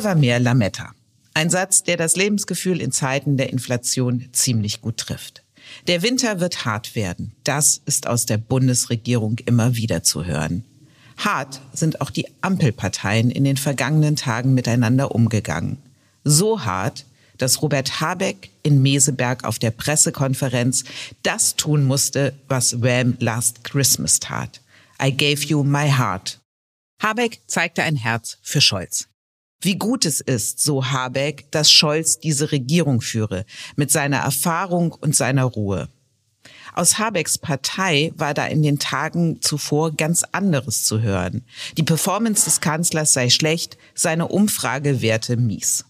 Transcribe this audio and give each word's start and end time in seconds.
Mehr 0.00 0.40
Lametta. 0.40 0.92
Ein 1.34 1.50
Satz, 1.50 1.82
der 1.84 1.96
das 1.96 2.16
Lebensgefühl 2.16 2.80
in 2.80 2.90
Zeiten 2.90 3.36
der 3.36 3.50
Inflation 3.50 4.28
ziemlich 4.32 4.80
gut 4.80 4.96
trifft. 4.96 5.42
Der 5.86 6.02
Winter 6.02 6.40
wird 6.40 6.64
hart 6.64 6.94
werden. 6.94 7.32
Das 7.44 7.80
ist 7.84 8.06
aus 8.06 8.26
der 8.26 8.38
Bundesregierung 8.38 9.38
immer 9.44 9.76
wieder 9.76 10.02
zu 10.02 10.24
hören. 10.24 10.64
Hart 11.18 11.60
sind 11.72 12.00
auch 12.00 12.10
die 12.10 12.26
Ampelparteien 12.40 13.30
in 13.30 13.44
den 13.44 13.58
vergangenen 13.58 14.16
Tagen 14.16 14.54
miteinander 14.54 15.14
umgegangen. 15.14 15.78
So 16.24 16.64
hart, 16.64 17.04
dass 17.36 17.62
Robert 17.62 18.00
Habeck 18.00 18.50
in 18.62 18.82
Meseberg 18.82 19.44
auf 19.44 19.58
der 19.58 19.70
Pressekonferenz 19.70 20.84
das 21.22 21.56
tun 21.56 21.84
musste, 21.84 22.34
was 22.48 22.82
Wham 22.82 23.16
Last 23.20 23.64
Christmas 23.64 24.18
tat. 24.18 24.60
I 25.02 25.14
gave 25.14 25.46
you 25.46 25.62
my 25.62 25.90
heart. 25.90 26.40
Habeck 27.02 27.40
zeigte 27.46 27.82
ein 27.82 27.96
Herz 27.96 28.38
für 28.42 28.60
Scholz. 28.60 29.06
Wie 29.62 29.76
gut 29.76 30.06
es 30.06 30.20
ist, 30.20 30.60
so 30.60 30.86
Habeck, 30.86 31.50
dass 31.50 31.70
Scholz 31.70 32.18
diese 32.18 32.50
Regierung 32.50 33.00
führe, 33.00 33.44
mit 33.76 33.90
seiner 33.90 34.18
Erfahrung 34.18 34.92
und 34.92 35.14
seiner 35.14 35.44
Ruhe. 35.44 35.88
Aus 36.72 36.98
Habecks 36.98 37.36
Partei 37.36 38.12
war 38.16 38.32
da 38.32 38.46
in 38.46 38.62
den 38.62 38.78
Tagen 38.78 39.42
zuvor 39.42 39.92
ganz 39.92 40.24
anderes 40.32 40.84
zu 40.84 41.02
hören. 41.02 41.44
Die 41.76 41.82
Performance 41.82 42.44
des 42.44 42.60
Kanzlers 42.60 43.12
sei 43.12 43.28
schlecht, 43.28 43.76
seine 43.94 44.28
Umfragewerte 44.28 45.36
mies. 45.36 45.84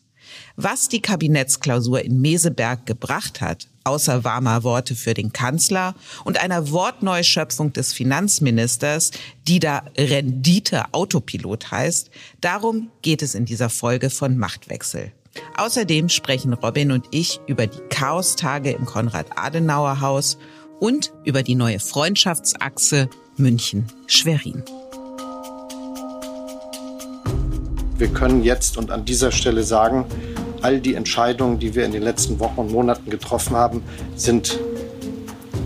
Was 0.57 0.89
die 0.89 1.01
Kabinettsklausur 1.01 2.03
in 2.03 2.21
Meseberg 2.21 2.87
gebracht 2.87 3.41
hat, 3.41 3.69
außer 3.85 4.25
warmer 4.25 4.63
Worte 4.63 4.95
für 4.95 5.15
den 5.15 5.33
Kanzler 5.33 5.95
und 6.25 6.43
einer 6.43 6.71
Wortneuschöpfung 6.71 7.73
des 7.73 7.93
Finanzministers, 7.93 9.11
die 9.47 9.59
da 9.59 9.83
Rendite 9.97 10.93
Autopilot 10.93 11.71
heißt, 11.71 12.11
darum 12.41 12.91
geht 13.03 13.23
es 13.23 13.35
in 13.35 13.45
dieser 13.45 13.71
Folge 13.71 14.11
von 14.11 14.37
Machtwechsel. 14.37 15.13
Außerdem 15.57 16.09
sprechen 16.09 16.53
Robin 16.55 16.91
und 16.93 17.07
ich 17.11 17.41
über 17.47 17.67
die 17.67 17.81
Chaostage 17.89 18.73
im 18.73 18.85
Konrad-Adenauer-Haus 18.85 20.39
und 20.81 21.13
über 21.25 21.43
die 21.43 21.55
neue 21.55 21.79
Freundschaftsachse 21.79 23.09
München-Schwerin. 23.37 24.65
Wir 27.97 28.09
können 28.09 28.43
jetzt 28.43 28.79
und 28.79 28.91
an 28.91 29.05
dieser 29.05 29.31
Stelle 29.31 29.63
sagen, 29.63 30.07
all 30.63 30.81
die 30.81 30.95
Entscheidungen, 30.95 31.59
die 31.59 31.75
wir 31.75 31.85
in 31.85 31.93
den 31.93 32.03
letzten 32.03 32.39
Wochen 32.41 32.61
und 32.61 32.73
Monaten 32.73 33.11
getroffen 33.11 33.57
haben, 33.57 33.83
sind 34.17 34.59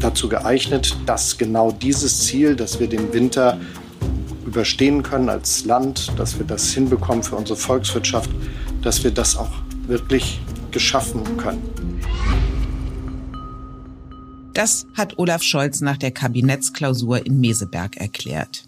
dazu 0.01 0.29
geeignet, 0.29 0.97
dass 1.07 1.39
genau 1.39 1.73
dieses 1.73 2.27
Ziel, 2.27 2.57
dass 2.57 2.81
wir 2.81 2.89
den 2.89 3.13
Winter 3.13 3.59
überstehen 4.47 5.03
können 5.03 5.29
als 5.29 5.65
Land, 5.65 6.13
dass 6.19 6.39
wir 6.39 6.47
das 6.47 6.71
hinbekommen 6.73 7.23
für 7.23 7.37
unsere 7.37 7.59
Volkswirtschaft, 7.59 8.31
dass 8.83 9.03
wir 9.03 9.11
das 9.11 9.37
auch 9.37 9.51
wirklich 9.87 10.41
geschaffen 10.71 11.37
können. 11.37 11.63
Das 14.53 14.87
hat 14.95 15.19
Olaf 15.19 15.43
Scholz 15.43 15.81
nach 15.81 15.97
der 15.97 16.13
Kabinettsklausur 16.13 17.27
in 17.27 17.41
Meseberg 17.41 17.97
erklärt. 17.97 18.65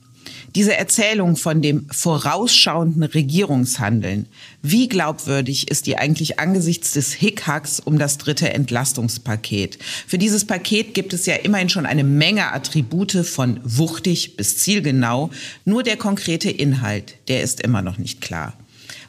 Diese 0.55 0.77
Erzählung 0.77 1.37
von 1.37 1.63
dem 1.63 1.87
vorausschauenden 1.91 3.03
Regierungshandeln, 3.03 4.27
wie 4.63 4.89
glaubwürdig 4.89 5.71
ist 5.71 5.87
die 5.87 5.99
eigentlich 5.99 6.39
angesichts 6.39 6.93
des 6.93 7.13
Hickhacks 7.13 7.81
um 7.81 7.99
das 7.99 8.19
dritte 8.19 8.53
Entlastungspaket? 8.53 9.79
Für 10.07 10.19
dieses 10.19 10.45
Paket 10.45 10.95
gibt 10.95 11.13
es 11.13 11.27
ja 11.27 11.35
immerhin 11.35 11.69
schon 11.69 11.87
eine 11.87 12.05
Menge 12.05 12.53
Attribute 12.53 13.27
von 13.27 13.61
wuchtig 13.65 14.37
bis 14.37 14.59
zielgenau. 14.59 15.31
Nur 15.65 15.83
der 15.83 15.97
konkrete 15.97 16.51
Inhalt, 16.51 17.17
der 17.29 17.43
ist 17.43 17.61
immer 17.61 17.83
noch 17.83 17.99
nicht 17.99 18.21
klar. 18.21 18.55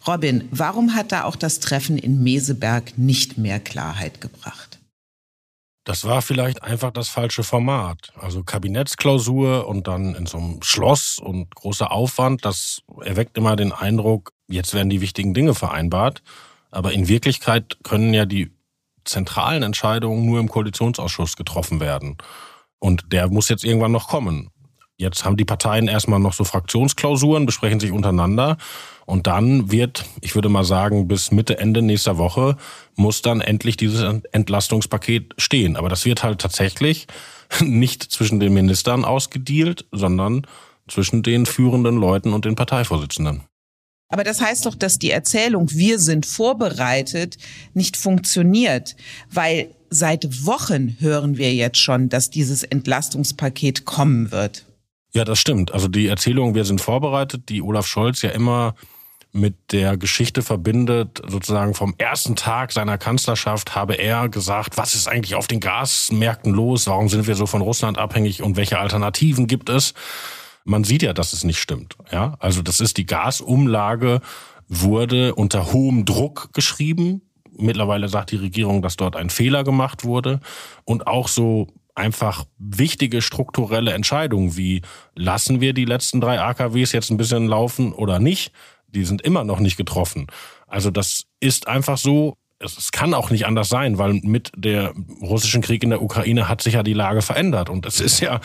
Robin, 0.07 0.45
warum 0.51 0.95
hat 0.95 1.11
da 1.11 1.23
auch 1.23 1.35
das 1.35 1.59
Treffen 1.59 1.97
in 1.97 2.23
Meseberg 2.23 2.97
nicht 2.97 3.37
mehr 3.37 3.59
Klarheit 3.59 4.21
gebracht? 4.21 4.66
Das 5.87 6.03
war 6.03 6.21
vielleicht 6.21 6.63
einfach 6.63 6.91
das 6.91 7.07
falsche 7.07 7.43
Format. 7.43 8.11
Also 8.19 8.43
Kabinettsklausur 8.43 9.69
und 9.69 9.87
dann 9.87 10.15
in 10.15 10.25
so 10.25 10.37
einem 10.37 10.61
Schloss 10.61 11.17
und 11.17 11.55
großer 11.55 11.93
Aufwand, 11.93 12.43
das 12.43 12.81
erweckt 13.05 13.37
immer 13.37 13.55
den 13.55 13.71
Eindruck, 13.71 14.33
jetzt 14.49 14.73
werden 14.73 14.89
die 14.89 14.99
wichtigen 14.99 15.33
Dinge 15.33 15.55
vereinbart. 15.55 16.23
Aber 16.71 16.91
in 16.91 17.07
Wirklichkeit 17.07 17.77
können 17.83 18.13
ja 18.13 18.25
die 18.25 18.51
zentralen 19.05 19.63
Entscheidungen 19.63 20.25
nur 20.25 20.41
im 20.41 20.49
Koalitionsausschuss 20.49 21.37
getroffen 21.37 21.79
werden. 21.79 22.17
Und 22.79 23.13
der 23.13 23.29
muss 23.29 23.47
jetzt 23.47 23.63
irgendwann 23.63 23.93
noch 23.93 24.09
kommen. 24.09 24.49
Jetzt 25.00 25.25
haben 25.25 25.38
die 25.38 25.46
Parteien 25.46 25.88
erstmal 25.88 26.19
noch 26.19 26.34
so 26.34 26.44
Fraktionsklausuren, 26.44 27.46
besprechen 27.46 27.80
sich 27.80 27.91
untereinander. 27.91 28.58
Und 29.06 29.28
dann 29.28 29.72
wird, 29.72 30.06
ich 30.22 30.34
würde 30.34 30.50
mal 30.50 30.63
sagen, 30.63 31.08
bis 31.08 31.31
Mitte, 31.31 31.59
Ende 31.59 31.81
nächster 31.84 32.18
Woche 32.18 32.58
muss 32.96 33.22
dann 33.22 33.40
endlich 33.41 33.78
dieses 33.78 34.02
Entlastungspaket 34.31 35.35
stehen. 35.38 35.75
Aber 35.75 35.88
das 35.88 36.06
wird 36.06 36.24
halt 36.24 36.41
tatsächlich 36.41 37.08
nicht 37.62 38.03
zwischen 38.03 38.40
den 38.40 38.53
Ministern 38.53 39.06
ausgedealt, 39.06 39.85
sondern 39.91 40.47
zwischen 40.88 41.22
den 41.22 41.46
führenden 41.46 41.97
Leuten 41.97 42.34
und 42.34 42.46
den 42.46 42.56
Parteivorsitzenden. 42.56 43.44
Aber 44.09 44.24
das 44.24 44.41
heißt 44.41 44.66
doch, 44.66 44.75
dass 44.75 45.00
die 45.00 45.12
Erzählung, 45.12 45.69
wir 45.72 46.00
sind 46.00 46.25
vorbereitet, 46.25 47.38
nicht 47.74 47.97
funktioniert, 47.97 48.96
weil 49.29 49.69
seit 49.90 50.46
Wochen 50.46 50.96
hören 51.00 51.38
wir 51.38 51.53
jetzt 51.53 51.78
schon, 51.78 52.09
dass 52.09 52.29
dieses 52.29 52.64
Entlastungspaket 52.64 53.85
kommen 53.85 54.31
wird. 54.31 54.66
Ja, 55.13 55.23
das 55.23 55.40
stimmt. 55.40 55.72
Also 55.72 55.88
die 55.88 56.07
Erzählung, 56.07 56.56
wir 56.56 56.66
sind 56.66 56.81
vorbereitet, 56.81 57.50
die 57.50 57.62
Olaf 57.62 57.88
Scholz 57.88 58.22
ja 58.22 58.29
immer 58.31 58.75
mit 59.31 59.56
der 59.72 59.97
Geschichte 59.97 60.41
verbindet, 60.41 61.22
sozusagen 61.28 61.73
vom 61.73 61.94
ersten 61.97 62.35
Tag 62.35 62.72
seiner 62.72 62.97
Kanzlerschaft 62.97 63.75
habe 63.75 63.96
er 63.96 64.29
gesagt, 64.29 64.78
was 64.78 64.96
ist 64.96 65.07
eigentlich 65.07 65.35
auf 65.35 65.47
den 65.47 65.59
Gasmärkten 65.59 66.53
los? 66.53 66.88
Warum 66.88 67.09
sind 67.09 67.28
wir 67.28 67.35
so 67.35 67.46
von 67.46 67.62
Russland 67.62 67.97
abhängig 67.97 68.41
und 68.41 68.57
welche 68.57 68.79
Alternativen 68.79 69.47
gibt 69.47 69.69
es? 69.69 69.94
Man 70.63 70.84
sieht 70.84 71.03
ja, 71.03 71.13
dass 71.13 71.34
es 71.34 71.44
nicht 71.44 71.59
stimmt. 71.59 71.96
Ja, 72.12 72.35
also 72.40 72.62
das 72.62 72.79
ist 72.79 72.97
die 72.97 73.06
Gasumlage 73.06 74.22
wurde 74.67 75.34
unter 75.35 75.72
hohem 75.72 76.03
Druck 76.06 76.50
geschrieben. 76.53 77.22
Mittlerweile 77.57 78.09
sagt 78.09 78.31
die 78.31 78.38
Regierung, 78.38 78.81
dass 78.81 78.97
dort 78.97 79.16
ein 79.16 79.29
Fehler 79.29 79.63
gemacht 79.63 80.03
wurde 80.03 80.41
und 80.84 81.07
auch 81.07 81.28
so 81.28 81.67
einfach 81.97 82.46
wichtige 82.59 83.22
strukturelle 83.22 83.94
Entscheidungen 83.94 84.56
wie 84.56 84.81
lassen 85.16 85.62
wir 85.62 85.74
die 85.74 85.85
letzten 85.85 86.22
drei 86.22 86.40
AKWs 86.40 86.91
jetzt 86.91 87.09
ein 87.09 87.18
bisschen 87.18 87.47
laufen 87.47 87.91
oder 87.91 88.19
nicht, 88.19 88.52
die 88.88 89.03
sind 89.03 89.22
immer 89.22 89.44
noch 89.44 89.59
nicht 89.59 89.78
getroffen. 89.78 90.28
Also 90.68 90.91
das 90.91 91.26
ist 91.40 91.67
einfach 91.67 91.97
so, 91.97 92.38
es 92.59 92.91
kann 92.91 93.14
auch 93.14 93.29
nicht 93.29 93.46
anders 93.46 93.70
sein, 93.70 93.97
weil 93.97 94.14
mit 94.14 94.52
der 94.55 94.94
russischen 95.22 95.61
Krieg 95.61 95.84
in 95.84 95.90
der 95.90 96.02
Ukraine 96.02 96.47
hat 96.47 96.61
sich 96.61 96.73
ja 96.73 96.84
die 96.84 96.94
Lage 96.94 97.22
verändert. 97.22 97.70
Und 97.70 97.85
es 97.85 98.00
ist 98.00 98.20
ja 98.20 98.40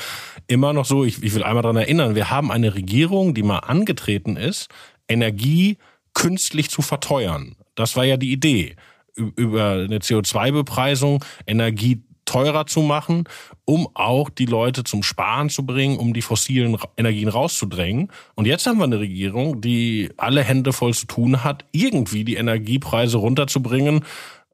immer 0.47 0.73
noch 0.73 0.85
so, 0.85 1.05
ich, 1.05 1.23
ich 1.23 1.35
will 1.35 1.43
einmal 1.43 1.63
daran 1.63 1.77
erinnern, 1.77 2.15
wir 2.15 2.31
haben 2.31 2.51
eine 2.51 2.75
Regierung, 2.75 3.35
die 3.35 3.43
mal 3.43 3.61
angetreten 3.61 4.37
ist, 4.37 4.69
Energie 5.09 5.79
künstlich 6.15 6.69
zu 6.71 6.83
verteuern. 6.83 7.57
Das 7.75 7.97
war 7.97 8.05
ja 8.05 8.17
die 8.17 8.33
Idee 8.33 8.77
über 9.15 9.73
eine 9.73 9.99
CO2-Bepreisung 9.99 11.25
Energie 11.47 12.03
teurer 12.33 12.67
zu 12.67 12.81
machen, 12.81 13.25
um 13.67 13.89
auch 13.93 14.31
die 14.31 14.47
Leute 14.47 14.85
zum 14.85 15.03
Sparen 15.03 15.51
zu 15.51 15.67
bringen, 15.67 15.99
um 15.99 16.15
die 16.15 16.23
fossilen 16.23 16.79
Energien 16.97 17.29
rauszudrängen. 17.29 18.11
Und 18.35 18.47
jetzt 18.47 18.67
haben 18.67 18.79
wir 18.79 18.85
eine 18.85 19.01
Regierung, 19.01 19.61
die 19.61 20.11
alle 20.17 20.43
Hände 20.43 20.73
voll 20.73 20.95
zu 20.95 21.07
tun 21.07 21.45
hat, 21.45 21.67
irgendwie 21.73 22.25
die 22.25 22.37
Energiepreise 22.37 23.19
runterzubringen, 23.19 24.05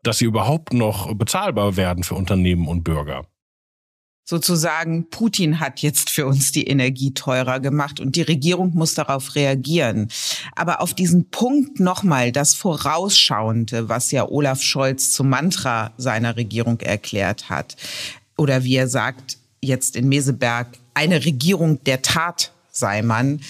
dass 0.03 0.19
sie 0.19 0.25
überhaupt 0.25 0.73
noch 0.73 1.15
bezahlbar 1.15 1.77
werden 1.77 2.03
für 2.03 2.17
Unternehmen 2.17 2.67
und 2.67 2.83
Bürger. 2.83 3.27
Sozusagen, 4.29 5.09
Putin 5.09 5.59
hat 5.59 5.81
jetzt 5.81 6.11
für 6.11 6.27
uns 6.27 6.53
die 6.53 6.67
Energie 6.67 7.15
teurer 7.15 7.61
gemacht 7.61 7.99
und 7.99 8.15
die 8.15 8.23
Regierung 8.23 8.75
muss 8.75 8.93
darauf 8.93 9.35
reagieren. 9.35 10.09
Aber 10.55 10.83
auf 10.83 10.93
diesen 10.93 11.31
Punkt 11.31 11.81
nochmal, 11.81 12.31
das 12.31 12.53
Vorausschauende, 12.53 13.89
was 13.89 14.11
ja 14.11 14.29
Olaf 14.29 14.61
Scholz 14.61 15.13
zum 15.13 15.31
Mantra 15.31 15.93
seiner 15.97 16.37
Regierung 16.37 16.79
erklärt 16.81 17.49
hat, 17.49 17.77
oder 18.37 18.65
wie 18.65 18.77
er 18.77 18.89
sagt, 18.89 19.39
jetzt 19.63 19.97
in 19.97 20.11
Meseberg, 20.11 20.77
eine 20.93 21.25
Regierung 21.25 21.83
der 21.85 22.03
Tat 22.03 22.53
sei 22.71 23.01
man 23.01 23.41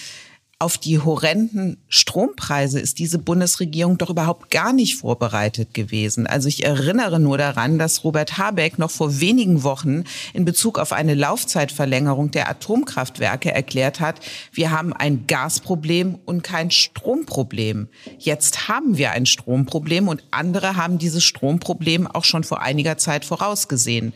auf 0.61 0.77
die 0.77 0.99
horrenden 0.99 1.77
Strompreise 1.87 2.81
ist 2.81 2.99
diese 2.99 3.17
Bundesregierung 3.17 3.97
doch 3.97 4.09
überhaupt 4.09 4.51
gar 4.51 4.73
nicht 4.73 4.97
vorbereitet 4.97 5.73
gewesen. 5.73 6.27
Also 6.27 6.49
ich 6.49 6.65
erinnere 6.65 7.17
nur 7.17 7.37
daran, 7.37 7.79
dass 7.79 8.03
Robert 8.03 8.37
Habeck 8.37 8.77
noch 8.77 8.91
vor 8.91 9.21
wenigen 9.21 9.63
Wochen 9.63 10.03
in 10.33 10.43
Bezug 10.43 10.77
auf 10.77 10.91
eine 10.91 11.15
Laufzeitverlängerung 11.15 12.31
der 12.31 12.49
Atomkraftwerke 12.49 13.53
erklärt 13.53 14.01
hat, 14.01 14.19
wir 14.51 14.71
haben 14.71 14.91
ein 14.91 15.27
Gasproblem 15.27 16.19
und 16.25 16.43
kein 16.43 16.71
Stromproblem. 16.71 17.87
Jetzt 18.17 18.67
haben 18.67 18.97
wir 18.97 19.11
ein 19.11 19.25
Stromproblem 19.25 20.09
und 20.09 20.25
andere 20.31 20.75
haben 20.75 20.97
dieses 20.97 21.23
Stromproblem 21.23 22.05
auch 22.05 22.25
schon 22.25 22.43
vor 22.43 22.61
einiger 22.61 22.97
Zeit 22.97 23.23
vorausgesehen. 23.23 24.11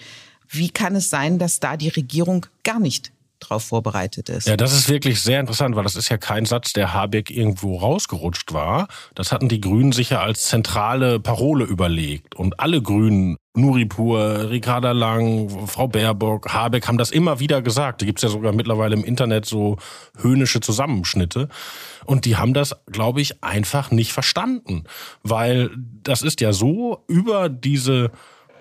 Wie 0.50 0.70
kann 0.70 0.98
es 0.98 1.10
sein, 1.10 1.40
dass 1.40 1.62
da 1.62 1.78
die 1.78 1.88
Regierung 1.88 2.48
gar 2.66 2.82
nicht 2.82 3.14
darauf 3.44 3.64
vorbereitet 3.64 4.30
ist. 4.30 4.48
Ja, 4.48 4.58
das 4.58 4.74
ist 4.74 4.90
wirklich 4.90 5.22
sehr 5.22 5.40
interessant, 5.40 5.76
weil 5.76 5.84
das 5.84 5.96
ist 5.96 6.10
ja 6.10 6.18
kein 6.18 6.46
Satz, 6.46 6.74
der 6.74 6.94
Habeck 6.94 7.30
irgendwo 7.30 7.78
rausgerutscht 7.78 8.54
war. 8.54 8.88
Das 9.16 9.32
hatten 9.32 9.50
die 9.50 9.62
Grünen 9.62 9.92
sicher 9.92 10.22
als 10.22 10.44
zentrale 10.44 11.20
Parole 11.20 11.66
überlegt. 11.66 12.36
Und 12.36 12.60
alle 12.60 12.82
Grünen, 12.82 13.38
Nuripur, 13.56 14.50
Ricarda 14.50 14.92
Lang, 14.92 15.68
Frau 15.68 15.88
Baerbock, 15.88 16.54
Habeck 16.54 16.88
haben 16.88 16.98
das 16.98 17.12
immer 17.12 17.40
wieder 17.40 17.62
gesagt. 17.62 18.02
Da 18.02 18.06
gibt's 18.06 18.24
ja 18.24 18.30
sogar 18.30 18.52
mittlerweile 18.52 18.96
im 18.96 19.04
Internet 19.04 19.46
so 19.46 19.78
höhnische 20.18 20.60
Zusammenschnitte. 20.60 21.50
Und 22.06 22.26
die 22.26 22.36
haben 22.38 22.54
das, 22.54 22.76
glaube 22.92 23.22
ich, 23.22 23.44
einfach 23.44 23.92
nicht 23.92 24.12
verstanden. 24.12 24.86
Weil 25.22 25.70
das 26.04 26.22
ist 26.22 26.42
ja 26.42 26.52
so 26.52 27.04
über 27.08 27.50
diese 27.50 28.12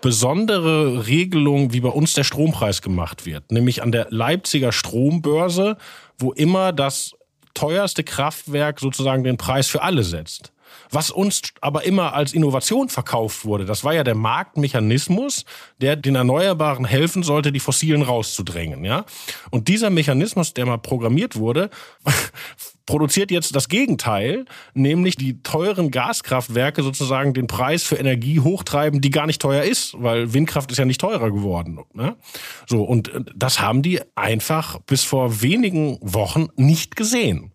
besondere 0.03 1.07
Regelung, 1.07 1.73
wie 1.73 1.81
bei 1.81 1.89
uns 1.89 2.13
der 2.13 2.25
Strompreis 2.25 2.83
gemacht 2.83 3.25
wird, 3.25 3.51
nämlich 3.51 3.83
an 3.83 3.93
der 3.93 4.09
Leipziger 4.11 4.73
Strombörse, 4.73 5.79
wo 6.19 6.33
immer 6.33 6.73
das 6.73 7.13
teuerste 7.55 8.05
Kraftwerk 8.05 8.81
sozusagen 8.81 9.25
den 9.25 9.39
Preis 9.39 9.69
für 9.69 9.83
alle 9.83 10.03
setzt. 10.03 10.53
Was 10.91 11.11
uns 11.11 11.43
aber 11.61 11.85
immer 11.85 12.15
als 12.15 12.33
Innovation 12.33 12.89
verkauft 12.89 13.45
wurde, 13.45 13.65
das 13.65 13.85
war 13.85 13.95
ja 13.95 14.05
der 14.05 14.15
Marktmechanismus, 14.15 15.45
der 15.81 15.97
den 15.97 16.15
Erneuerbaren 16.15 16.85
helfen 16.85 17.23
sollte, 17.23 17.53
die 17.53 17.61
Fossilen 17.61 18.03
rauszudrängen, 18.03 18.85
ja. 18.85 19.05
Und 19.51 19.69
dieser 19.69 19.91
Mechanismus, 19.91 20.55
der 20.55 20.67
mal 20.67 20.79
programmiert 20.79 21.37
wurde, 21.37 21.71
produziert 22.87 23.31
jetzt 23.31 23.55
das 23.55 23.69
Gegenteil, 23.69 24.45
nämlich 24.75 25.17
die 25.17 25.43
teuren 25.43 25.91
Gaskraftwerke 25.91 26.83
sozusagen 26.83 27.35
den 27.35 27.47
Preis 27.47 27.85
für 27.85 27.97
Energie 27.97 28.41
hochtreiben, 28.41 29.01
die 29.01 29.11
gar 29.11 29.27
nicht 29.27 29.41
teuer 29.41 29.63
ist, 29.63 29.95
weil 29.99 30.35
Windkraft 30.35 30.71
ist 30.71 30.79
ja 30.79 30.85
nicht 30.85 31.01
teurer 31.01 31.31
geworden. 31.31 31.79
Ne? 31.93 32.17
So, 32.67 32.83
und 32.83 33.09
äh, 33.09 33.21
das 33.35 33.61
haben 33.61 33.83
die 33.83 34.01
einfach 34.15 34.79
bis 34.81 35.05
vor 35.05 35.43
wenigen 35.43 35.99
Wochen 36.01 36.49
nicht 36.57 36.97
gesehen. 36.97 37.52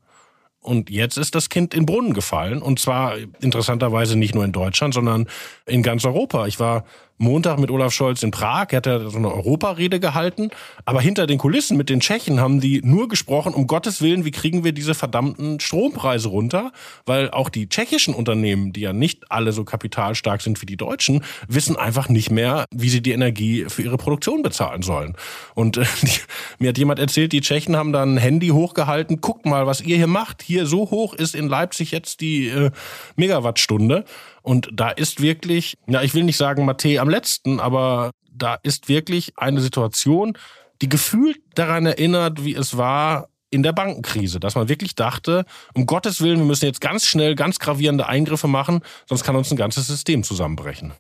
Und 0.68 0.90
jetzt 0.90 1.18
ist 1.18 1.34
das 1.34 1.48
Kind 1.48 1.74
in 1.74 1.86
Brunnen 1.86 2.14
gefallen. 2.14 2.62
Und 2.62 2.78
zwar 2.80 3.16
interessanterweise 3.40 4.18
nicht 4.18 4.36
nur 4.36 4.44
in 4.44 4.52
Deutschland, 4.52 4.94
sondern 4.94 5.28
in 5.68 5.84
ganz 5.84 6.06
Europa. 6.06 6.48
Ich 6.48 6.60
war 6.60 6.84
Montag 7.20 7.58
mit 7.58 7.72
Olaf 7.72 7.94
Scholz 7.94 8.22
in 8.22 8.32
Prag. 8.32 8.68
Er 8.70 8.78
hat 8.78 8.86
ja 8.86 9.10
so 9.10 9.18
eine 9.18 9.34
Europarede 9.34 10.00
gehalten. 10.00 10.52
Aber 10.86 11.02
hinter 11.02 11.26
den 11.26 11.40
Kulissen 11.40 11.76
mit 11.76 11.90
den 11.90 12.00
Tschechen 12.00 12.40
haben 12.40 12.62
die 12.62 12.82
nur 12.84 13.08
gesprochen, 13.08 13.54
um 13.54 13.66
Gottes 13.66 14.02
Willen, 14.02 14.24
wie 14.24 14.32
kriegen 14.32 14.64
wir 14.64 14.72
diese 14.72 14.94
verdammten 14.94 15.60
Strompreise 15.60 16.30
runter? 16.30 16.72
Weil 17.06 17.32
auch 17.32 17.50
die 17.50 17.70
tschechischen 17.70 18.14
Unternehmen, 18.14 18.72
die 18.72 18.82
ja 18.82 18.94
nicht 18.94 19.32
alle 19.32 19.52
so 19.52 19.64
kapitalstark 19.64 20.42
sind 20.42 20.62
wie 20.62 20.68
die 20.68 20.78
deutschen, 20.78 21.24
wissen 21.48 21.76
einfach 21.76 22.08
nicht 22.08 22.30
mehr, 22.30 22.66
wie 22.72 22.90
sie 22.90 23.02
die 23.02 23.14
Energie 23.14 23.66
für 23.68 23.82
ihre 23.82 23.98
Produktion 23.98 24.44
bezahlen 24.44 24.84
sollen. 24.84 25.16
Und 25.56 25.78
äh, 25.78 25.86
die, 26.04 26.20
mir 26.60 26.70
hat 26.70 26.78
jemand 26.78 27.00
erzählt, 27.00 27.32
die 27.32 27.42
Tschechen 27.42 27.76
haben 27.76 27.94
dann 27.94 28.16
ein 28.16 28.18
Handy 28.18 28.50
hochgehalten. 28.50 29.22
Guckt 29.22 29.46
mal, 29.48 29.66
was 29.66 29.82
ihr 29.82 29.98
hier 29.98 30.08
macht. 30.08 30.44
Hier 30.44 30.68
so 30.68 30.92
hoch 30.92 31.16
ist 31.16 31.34
in 31.34 31.48
Leipzig 31.48 31.92
jetzt 31.92 32.22
die 32.22 32.48
äh, 32.48 32.70
Megawattstunde. 33.16 34.06
Und 34.48 34.70
da 34.72 34.92
ist 34.92 35.22
wirklich, 35.22 35.76
ja, 35.88 36.02
ich 36.04 36.14
will 36.14 36.24
nicht 36.24 36.38
sagen 36.38 36.64
Mathe 36.64 37.02
am 37.02 37.10
letzten, 37.10 37.60
aber 37.60 38.12
da 38.32 38.58
ist 38.64 38.88
wirklich 38.88 39.34
eine 39.36 39.60
Situation, 39.60 40.38
die 40.82 40.88
gefühlt 40.88 41.40
daran 41.56 41.86
erinnert, 41.86 42.46
wie 42.46 42.56
es 42.56 42.78
war 42.78 43.28
in 43.50 43.62
der 43.62 43.74
Bankenkrise, 43.74 44.40
dass 44.40 44.56
man 44.56 44.70
wirklich 44.70 44.96
dachte, 44.96 45.44
um 45.74 45.86
Gottes 45.86 46.22
Willen, 46.22 46.38
wir 46.40 46.46
müssen 46.46 46.64
jetzt 46.64 46.80
ganz 46.80 47.06
schnell 47.06 47.36
ganz 47.36 47.60
gravierende 47.60 48.08
Eingriffe 48.08 48.48
machen, 48.48 48.80
sonst 49.06 49.26
kann 49.26 49.36
uns 49.36 49.52
ein 49.52 49.58
ganzes 49.58 49.88
System 49.88 50.24
zusammenbrechen. 50.24 50.94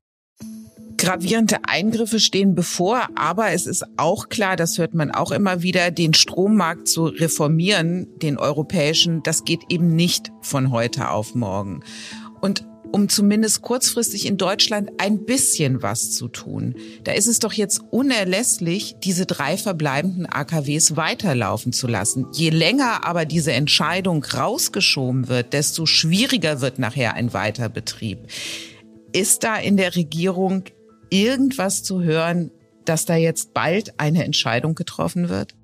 Gravierende 0.97 1.59
Eingriffe 1.69 2.19
stehen 2.19 2.53
bevor, 2.53 3.07
aber 3.15 3.51
es 3.51 3.65
ist 3.65 3.85
auch 3.95 4.27
klar, 4.27 4.57
das 4.57 4.77
hört 4.77 4.93
man 4.93 5.11
auch 5.11 5.31
immer 5.31 5.61
wieder, 5.61 5.89
den 5.91 6.13
Strommarkt 6.13 6.89
zu 6.89 7.05
reformieren, 7.05 8.07
den 8.19 8.37
europäischen, 8.37 9.23
das 9.23 9.45
geht 9.45 9.61
eben 9.69 9.95
nicht 9.95 10.33
von 10.41 10.71
heute 10.71 11.11
auf 11.11 11.33
morgen. 11.33 11.81
Und 12.41 12.65
um 12.91 13.09
zumindest 13.09 13.61
kurzfristig 13.61 14.25
in 14.25 14.37
Deutschland 14.37 14.91
ein 14.97 15.25
bisschen 15.25 15.81
was 15.81 16.11
zu 16.11 16.27
tun. 16.27 16.75
Da 17.03 17.13
ist 17.13 17.27
es 17.27 17.39
doch 17.39 17.53
jetzt 17.53 17.81
unerlässlich, 17.91 18.95
diese 19.03 19.25
drei 19.25 19.57
verbleibenden 19.57 20.25
AKWs 20.25 20.95
weiterlaufen 20.95 21.73
zu 21.73 21.87
lassen. 21.87 22.27
Je 22.33 22.49
länger 22.49 23.05
aber 23.05 23.25
diese 23.25 23.53
Entscheidung 23.53 24.23
rausgeschoben 24.23 25.27
wird, 25.27 25.53
desto 25.53 25.85
schwieriger 25.85 26.61
wird 26.61 26.79
nachher 26.79 27.13
ein 27.13 27.33
Weiterbetrieb. 27.33 28.19
Ist 29.13 29.43
da 29.43 29.57
in 29.57 29.77
der 29.77 29.95
Regierung 29.95 30.63
irgendwas 31.09 31.83
zu 31.83 32.01
hören, 32.01 32.51
dass 32.85 33.05
da 33.05 33.15
jetzt 33.15 33.53
bald 33.53 33.99
eine 33.99 34.23
Entscheidung 34.23 34.75
getroffen 34.75 35.29
wird? 35.29 35.55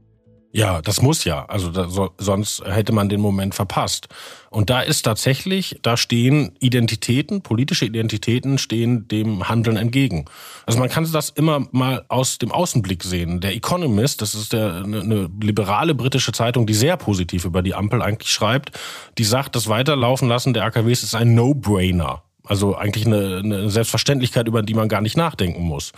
Ja, 0.56 0.84
das 0.84 1.02
muss 1.02 1.24
ja. 1.24 1.46
Also 1.48 1.72
da, 1.72 1.90
so, 1.90 2.12
sonst 2.20 2.64
hätte 2.64 2.94
man 2.94 3.10
den 3.10 3.20
Moment 3.20 3.56
verpasst. 3.56 4.08
Und 4.52 4.70
da 4.70 4.82
ist 4.82 5.02
tatsächlich, 5.02 5.80
da 5.82 5.98
stehen 5.98 6.56
Identitäten, 6.60 7.42
politische 7.42 7.86
Identitäten 7.86 8.60
stehen 8.60 9.08
dem 9.08 9.50
Handeln 9.50 9.78
entgegen. 9.78 10.26
Also 10.68 10.78
man 10.78 10.90
kann 10.90 11.12
das 11.12 11.32
immer 11.32 11.68
mal 11.72 12.06
aus 12.08 12.38
dem 12.38 12.52
Außenblick 12.52 13.04
sehen. 13.04 13.42
Der 13.42 13.56
Economist, 13.56 14.22
das 14.22 14.36
ist 14.36 14.54
der, 14.54 14.84
eine, 14.84 15.02
eine 15.02 15.30
liberale 15.42 15.96
britische 15.96 16.34
Zeitung, 16.34 16.68
die 16.68 16.76
sehr 16.76 16.98
positiv 16.98 17.46
über 17.46 17.64
die 17.64 17.74
Ampel 17.74 18.04
eigentlich 18.04 18.30
schreibt, 18.30 18.80
die 19.18 19.24
sagt, 19.24 19.56
das 19.56 19.70
Weiterlaufen 19.70 20.28
lassen 20.28 20.54
der 20.54 20.66
AKWs 20.66 21.02
ist 21.02 21.16
ein 21.16 21.34
No-Brainer. 21.34 22.22
Also 22.46 22.76
eigentlich 22.76 23.08
eine, 23.08 23.38
eine 23.38 23.70
Selbstverständlichkeit, 23.72 24.48
über 24.48 24.62
die 24.62 24.76
man 24.76 24.88
gar 24.88 25.02
nicht 25.02 25.18
nachdenken 25.18 25.64
muss. 25.64 25.94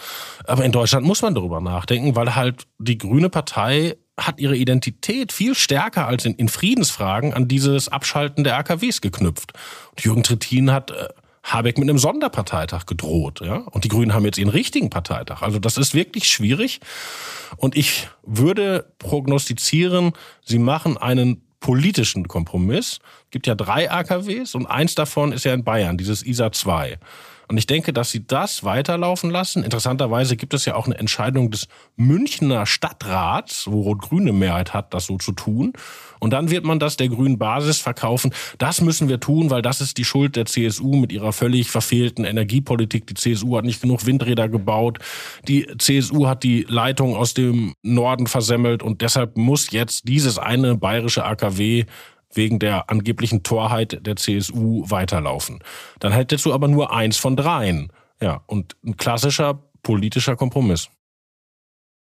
Aber 0.46 0.64
in 0.64 0.72
Deutschland 0.72 1.06
muss 1.06 1.22
man 1.24 1.36
darüber 1.36 1.60
nachdenken, 1.60 2.16
weil 2.16 2.36
halt 2.36 2.68
die 2.78 2.98
Grüne 2.98 3.30
Partei 3.30 3.98
hat 4.18 4.40
ihre 4.40 4.56
Identität 4.56 5.32
viel 5.34 5.56
stärker 5.56 6.08
als 6.08 6.26
in, 6.26 6.36
in 6.36 6.48
Friedensfragen 6.48 7.34
an 7.34 7.48
dieses 7.48 7.90
Abschalten 7.90 8.44
der 8.44 8.58
AKWs 8.58 9.02
geknüpft. 9.02 9.54
Und 9.92 10.04
Jürgen 10.04 10.24
Trittin 10.24 10.72
hat 10.72 10.92
äh, 10.92 11.10
Habeck 11.44 11.78
mit 11.78 11.88
einem 11.88 12.00
Sonderparteitag 12.00 12.86
gedroht, 12.86 13.42
ja. 13.42 13.58
Und 13.58 13.84
die 13.84 13.90
Grünen 13.90 14.14
haben 14.14 14.26
jetzt 14.26 14.38
ihren 14.38 14.50
richtigen 14.50 14.90
Parteitag. 14.90 15.42
Also 15.42 15.60
das 15.60 15.78
ist 15.78 15.94
wirklich 15.94 16.26
schwierig. 16.28 16.80
Und 17.58 17.76
ich 17.76 18.08
würde 18.24 18.92
prognostizieren, 18.98 20.14
sie 20.44 20.60
machen 20.60 20.98
einen 20.98 21.42
politischen 21.60 22.28
Kompromiss. 22.28 23.00
Es 23.26 23.30
gibt 23.32 23.48
ja 23.48 23.56
drei 23.56 23.92
AKWs 23.92 24.56
und 24.56 24.66
eins 24.66 24.96
davon 24.96 25.32
ist 25.32 25.46
ja 25.46 25.54
in 25.54 25.64
Bayern, 25.64 25.98
dieses 25.98 26.26
ISA 26.26 26.52
2. 26.52 26.98
Und 27.48 27.58
ich 27.58 27.68
denke, 27.68 27.94
dass 27.94 28.12
sie 28.12 28.26
das 28.26 28.64
weiterlaufen 28.64 29.30
lassen. 29.30 29.64
Interessanterweise 29.64 30.36
gibt 30.36 30.54
es 30.54 30.66
ja 30.66 30.76
auch 30.76 30.86
eine 30.86 30.98
Entscheidung 30.98 31.52
des 31.52 31.68
Münchner 31.96 32.66
Stadtrats, 32.66 33.68
wo 33.70 33.82
Rot-Grüne 33.82 34.34
Mehrheit 34.34 34.74
hat, 34.74 34.94
das 34.94 35.06
so 35.06 35.18
zu 35.18 35.32
tun. 35.32 35.74
Und 36.20 36.32
dann 36.32 36.50
wird 36.50 36.64
man 36.64 36.80
das 36.80 36.98
der 36.98 37.10
grünen 37.10 37.38
Basis 37.38 37.80
verkaufen. 37.80 38.34
Das 38.58 38.82
müssen 38.82 39.10
wir 39.10 39.20
tun, 39.20 39.50
weil 39.50 39.62
das 39.62 39.82
ist 39.82 39.98
die 39.98 40.06
Schuld 40.06 40.36
der 40.36 40.46
CSU 40.46 40.96
mit 40.96 41.12
ihrer 41.12 41.34
völlig 41.34 41.70
verfehlten 41.70 42.26
Energiepolitik. 42.26 43.06
Die 43.08 43.14
CSU 43.14 43.58
hat 43.58 43.66
nicht 43.66 43.82
genug 43.82 44.06
Windräder 44.06 44.50
gebaut. 44.50 45.00
Die 45.48 45.68
CSU 45.78 46.28
hat 46.28 46.44
die 46.44 46.66
Leitung 46.68 47.16
aus 47.16 47.34
dem 47.34 47.76
Norden 47.84 48.28
versemmelt 48.28 48.82
und 48.82 49.02
deshalb 49.02 49.38
muss 49.38 49.72
jetzt 49.72 50.08
dieses 50.08 50.40
eine 50.40 50.76
bayerische 50.76 51.26
AKW 51.26 51.86
wegen 52.36 52.60
der 52.60 52.90
angeblichen 52.90 53.44
Torheit 53.44 54.06
der 54.06 54.16
CSU 54.16 54.84
weiterlaufen. 54.90 55.64
Dann 56.00 56.12
hättest 56.12 56.46
du 56.46 56.54
aber 56.54 56.68
nur 56.68 56.94
eins 56.94 57.18
von 57.18 57.36
dreien. 57.36 57.92
Ja, 58.22 58.42
und 58.48 58.76
ein 58.86 58.98
klassischer 58.98 59.64
politischer 59.84 60.36
Kompromiss. 60.36 60.90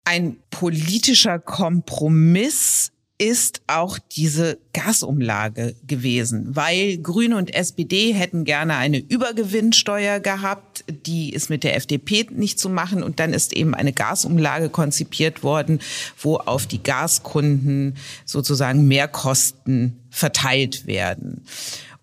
Ein 0.05 0.39
politischer 0.51 1.39
Kompromiss 1.39 2.93
ist 3.19 3.63
auch 3.67 3.99
diese 3.99 4.59
Gasumlage 4.75 5.75
gewesen, 5.87 6.55
weil 6.55 6.99
Grüne 6.99 7.37
und 7.37 7.55
SPD 7.55 8.13
hätten 8.13 8.45
gerne 8.45 8.77
eine 8.77 8.99
Übergewinnsteuer 8.99 10.21
gehabt, 10.21 10.85
die 10.89 11.33
ist 11.33 11.49
mit 11.49 11.65
der 11.65 11.77
FDP 11.77 12.27
nicht 12.31 12.59
zu 12.59 12.69
machen 12.69 13.03
und 13.03 13.19
dann 13.19 13.33
ist 13.33 13.55
eben 13.55 13.75
eine 13.75 13.95
Gasumlage 13.95 14.69
konzipiert 14.69 15.43
worden, 15.43 15.81
wo 16.19 16.37
auf 16.37 16.67
die 16.67 16.83
Gaskunden 16.83 17.97
sozusagen 18.27 18.87
Mehrkosten 18.87 19.99
verteilt 20.11 20.87
werden. 20.87 21.45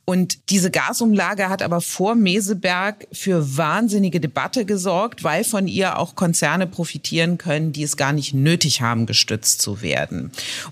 Und 0.05 0.49
diese 0.49 0.69
Gasumlage 0.69 1.47
hat 1.47 1.61
aber 1.61 1.79
vor 1.79 2.15
Meseberg 2.15 3.07
für 3.13 3.57
wahnsinnige 3.57 4.19
Debatte 4.19 4.65
gesorgt, 4.65 5.23
weil 5.23 5.45
von 5.45 5.67
ihr 5.67 5.97
auch 5.97 6.15
Konzerne 6.15 6.67
profitieren 6.67 7.37
können, 7.37 7.71
die 7.71 7.83
es 7.83 7.95
gar 7.95 8.11
nicht 8.11 8.33
nötig 8.33 8.81
haben, 8.81 9.05
gestützt 9.05 9.61
zu 9.61 9.81
werden. 9.81 10.31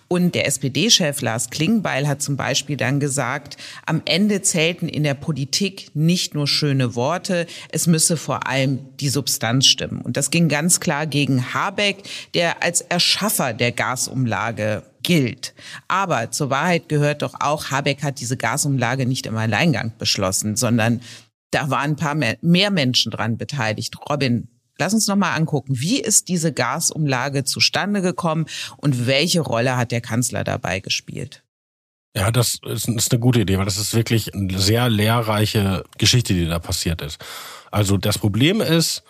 Und 0.10 0.36
der 0.36 0.48
SPD-Chef 0.48 1.22
Lars 1.22 1.50
Klingbeil 1.50 2.10
hat 2.10 2.22
zum 2.22 2.36
Beispiel 2.36 2.76
dann 2.76 3.00
gesagt, 3.00 3.56
am 3.86 4.02
Ende 4.04 4.42
zählten 4.42 4.90
in 4.90 5.04
der 5.04 5.14
Politik 5.14 5.92
nicht 5.94 6.36
nur 6.36 6.48
schöne 6.48 6.96
Worte, 6.96 7.48
es 7.72 7.88
müsse 7.88 8.18
vor 8.18 8.48
allem 8.48 8.80
die 9.00 9.10
Substanz 9.10 9.66
stimmen. 9.66 10.02
Und 10.02 10.18
das 10.18 10.32
ging 10.32 10.50
ganz 10.50 10.82
klar 10.82 11.08
gegen 11.08 11.54
Habeck, 11.54 12.04
der 12.34 12.64
als 12.64 12.82
Erschaffer 12.82 13.54
der 13.54 13.72
Gasumlage 13.72 14.84
gilt. 15.04 15.54
Aber 15.88 16.32
zur 16.32 16.50
Wahrheit 16.50 16.90
gehört 16.90 17.22
doch 17.22 17.36
auch, 17.40 17.72
Habeck 17.72 18.04
hat 18.04 18.20
diese 18.20 18.38
Gasumlage 18.38 19.06
nicht 19.06 19.26
im 19.26 19.38
Alleingang 19.38 19.94
beschlossen, 19.98 20.56
sondern 20.56 21.02
da 21.52 21.70
waren 21.70 21.92
ein 21.92 21.96
paar 21.96 22.16
mehr, 22.16 22.72
Menschen 22.72 23.12
dran 23.12 23.38
beteiligt. 23.38 23.96
Robin, 24.10 24.48
lass 24.78 24.94
uns 24.94 25.08
noch 25.08 25.16
mal 25.16 25.36
angucken, 25.36 25.80
wie 25.80 26.00
ist 26.00 26.30
diese 26.30 26.54
Gasumlage 26.54 27.44
zustande 27.44 28.02
gekommen 28.02 28.46
und 28.78 29.06
welche 29.06 29.42
Rolle 29.42 29.78
hat 29.78 29.92
der 29.92 30.02
Kanzler 30.02 30.44
dabei 30.44 30.80
gespielt? 30.80 31.44
Ja, 32.16 32.30
das 32.32 32.60
ist 32.66 32.90
eine 32.90 33.20
gute 33.20 33.42
Idee, 33.42 33.58
weil 33.58 33.66
das 33.66 33.78
ist 33.78 33.94
wirklich 33.94 34.34
eine 34.34 34.60
sehr 34.60 34.90
lehrreiche 34.90 35.84
Geschichte, 35.98 36.34
die 36.34 36.46
da 36.46 36.60
passiert 36.60 37.02
ist. 37.02 37.24
Also 37.72 37.98
das 37.98 38.18
Problem 38.18 38.60
ist, 38.60 39.04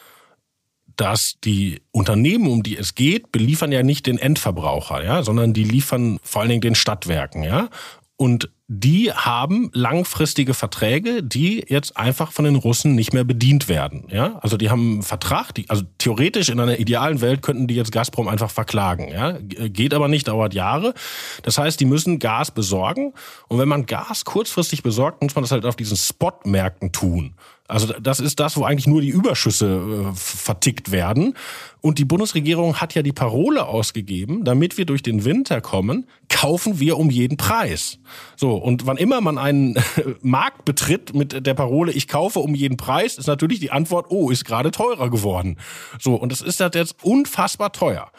dass 1.01 1.37
die 1.43 1.81
Unternehmen, 1.91 2.45
um 2.45 2.61
die 2.61 2.77
es 2.77 2.93
geht, 2.93 3.31
beliefern 3.31 3.71
ja 3.71 3.81
nicht 3.81 4.05
den 4.05 4.19
Endverbraucher, 4.19 5.03
ja, 5.03 5.23
sondern 5.23 5.51
die 5.51 5.63
liefern 5.63 6.19
vor 6.21 6.41
allen 6.41 6.49
Dingen 6.49 6.61
den 6.61 6.75
Stadtwerken, 6.75 7.41
ja. 7.41 7.69
Und 8.17 8.51
die 8.67 9.11
haben 9.11 9.71
langfristige 9.73 10.53
Verträge, 10.53 11.23
die 11.23 11.65
jetzt 11.67 11.97
einfach 11.97 12.31
von 12.31 12.45
den 12.45 12.55
Russen 12.55 12.93
nicht 12.93 13.13
mehr 13.13 13.23
bedient 13.23 13.67
werden. 13.67 14.05
Ja? 14.11 14.37
Also 14.41 14.57
die 14.57 14.69
haben 14.69 14.91
einen 14.93 15.01
Vertrag, 15.01 15.53
die, 15.55 15.67
also 15.69 15.83
theoretisch 15.97 16.49
in 16.49 16.59
einer 16.59 16.77
idealen 16.77 17.19
Welt 17.19 17.41
könnten 17.41 17.65
die 17.65 17.73
jetzt 17.73 17.91
Gazprom 17.91 18.27
einfach 18.27 18.51
verklagen. 18.51 19.09
Ja? 19.09 19.39
Geht 19.41 19.95
aber 19.95 20.07
nicht, 20.07 20.27
dauert 20.27 20.53
Jahre. 20.53 20.93
Das 21.41 21.57
heißt, 21.57 21.79
die 21.79 21.85
müssen 21.85 22.19
Gas 22.19 22.51
besorgen. 22.51 23.13
Und 23.47 23.57
wenn 23.57 23.67
man 23.67 23.87
Gas 23.87 24.23
kurzfristig 24.23 24.83
besorgt, 24.83 25.23
muss 25.23 25.33
man 25.33 25.43
das 25.43 25.51
halt 25.51 25.65
auf 25.65 25.75
diesen 25.75 25.97
Spotmärkten 25.97 26.91
tun. 26.91 27.33
Also 27.71 27.93
das 28.01 28.19
ist 28.19 28.41
das, 28.41 28.57
wo 28.57 28.65
eigentlich 28.65 28.85
nur 28.85 28.99
die 28.99 29.09
Überschüsse 29.09 30.11
äh, 30.11 30.13
vertickt 30.13 30.91
werden. 30.91 31.35
Und 31.79 31.99
die 31.99 32.05
Bundesregierung 32.05 32.81
hat 32.81 32.95
ja 32.95 33.01
die 33.01 33.13
Parole 33.13 33.65
ausgegeben, 33.65 34.43
damit 34.43 34.77
wir 34.77 34.85
durch 34.85 35.03
den 35.03 35.23
Winter 35.23 35.61
kommen, 35.61 36.05
kaufen 36.27 36.81
wir 36.81 36.97
um 36.97 37.09
jeden 37.09 37.37
Preis. 37.37 37.99
So, 38.35 38.55
und 38.55 38.87
wann 38.87 38.97
immer 38.97 39.21
man 39.21 39.37
einen 39.37 39.77
Markt 40.21 40.65
betritt 40.65 41.15
mit 41.15 41.47
der 41.47 41.53
Parole, 41.53 41.93
ich 41.93 42.09
kaufe 42.09 42.39
um 42.39 42.55
jeden 42.55 42.75
Preis, 42.75 43.17
ist 43.17 43.27
natürlich 43.27 43.61
die 43.61 43.71
Antwort, 43.71 44.07
oh, 44.09 44.29
ist 44.29 44.43
gerade 44.43 44.71
teurer 44.71 45.09
geworden. 45.09 45.57
So, 45.97 46.15
und 46.15 46.33
das 46.33 46.41
ist 46.41 46.59
jetzt 46.59 47.01
unfassbar 47.03 47.71
teuer. 47.71 48.11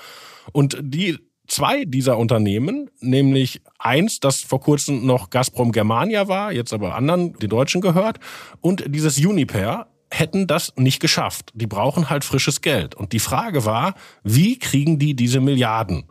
Und 0.53 0.79
die 0.81 1.19
zwei 1.53 1.85
dieser 1.85 2.19
Unternehmen, 2.19 2.91
nämlich 3.01 3.61
eins, 3.79 4.21
das 4.21 4.41
vor 4.41 4.61
kurzem 4.61 5.07
noch 5.07 5.31
Gazprom 5.31 5.71
Germania 5.71 6.27
war, 6.27 6.53
jetzt 6.53 6.73
aber 6.73 6.95
anderen, 6.95 7.35
den 7.35 7.51
Deutschen 7.51 7.81
gehört, 7.81 8.19
und 8.61 8.85
dieses 8.89 9.19
Uniper, 9.19 9.87
hätten 10.11 10.47
das 10.47 10.75
nicht 10.77 11.01
geschafft. 11.01 11.53
Die 11.55 11.67
brauchen 11.67 12.11
halt 12.11 12.25
frisches 12.25 12.61
Geld. 12.61 12.95
Und 12.95 13.13
die 13.13 13.19
Frage 13.19 13.65
war, 13.65 13.95
wie 14.23 14.59
kriegen 14.59 14.99
die 14.99 15.15
diese 15.15 15.41
Milliarden? 15.41 16.05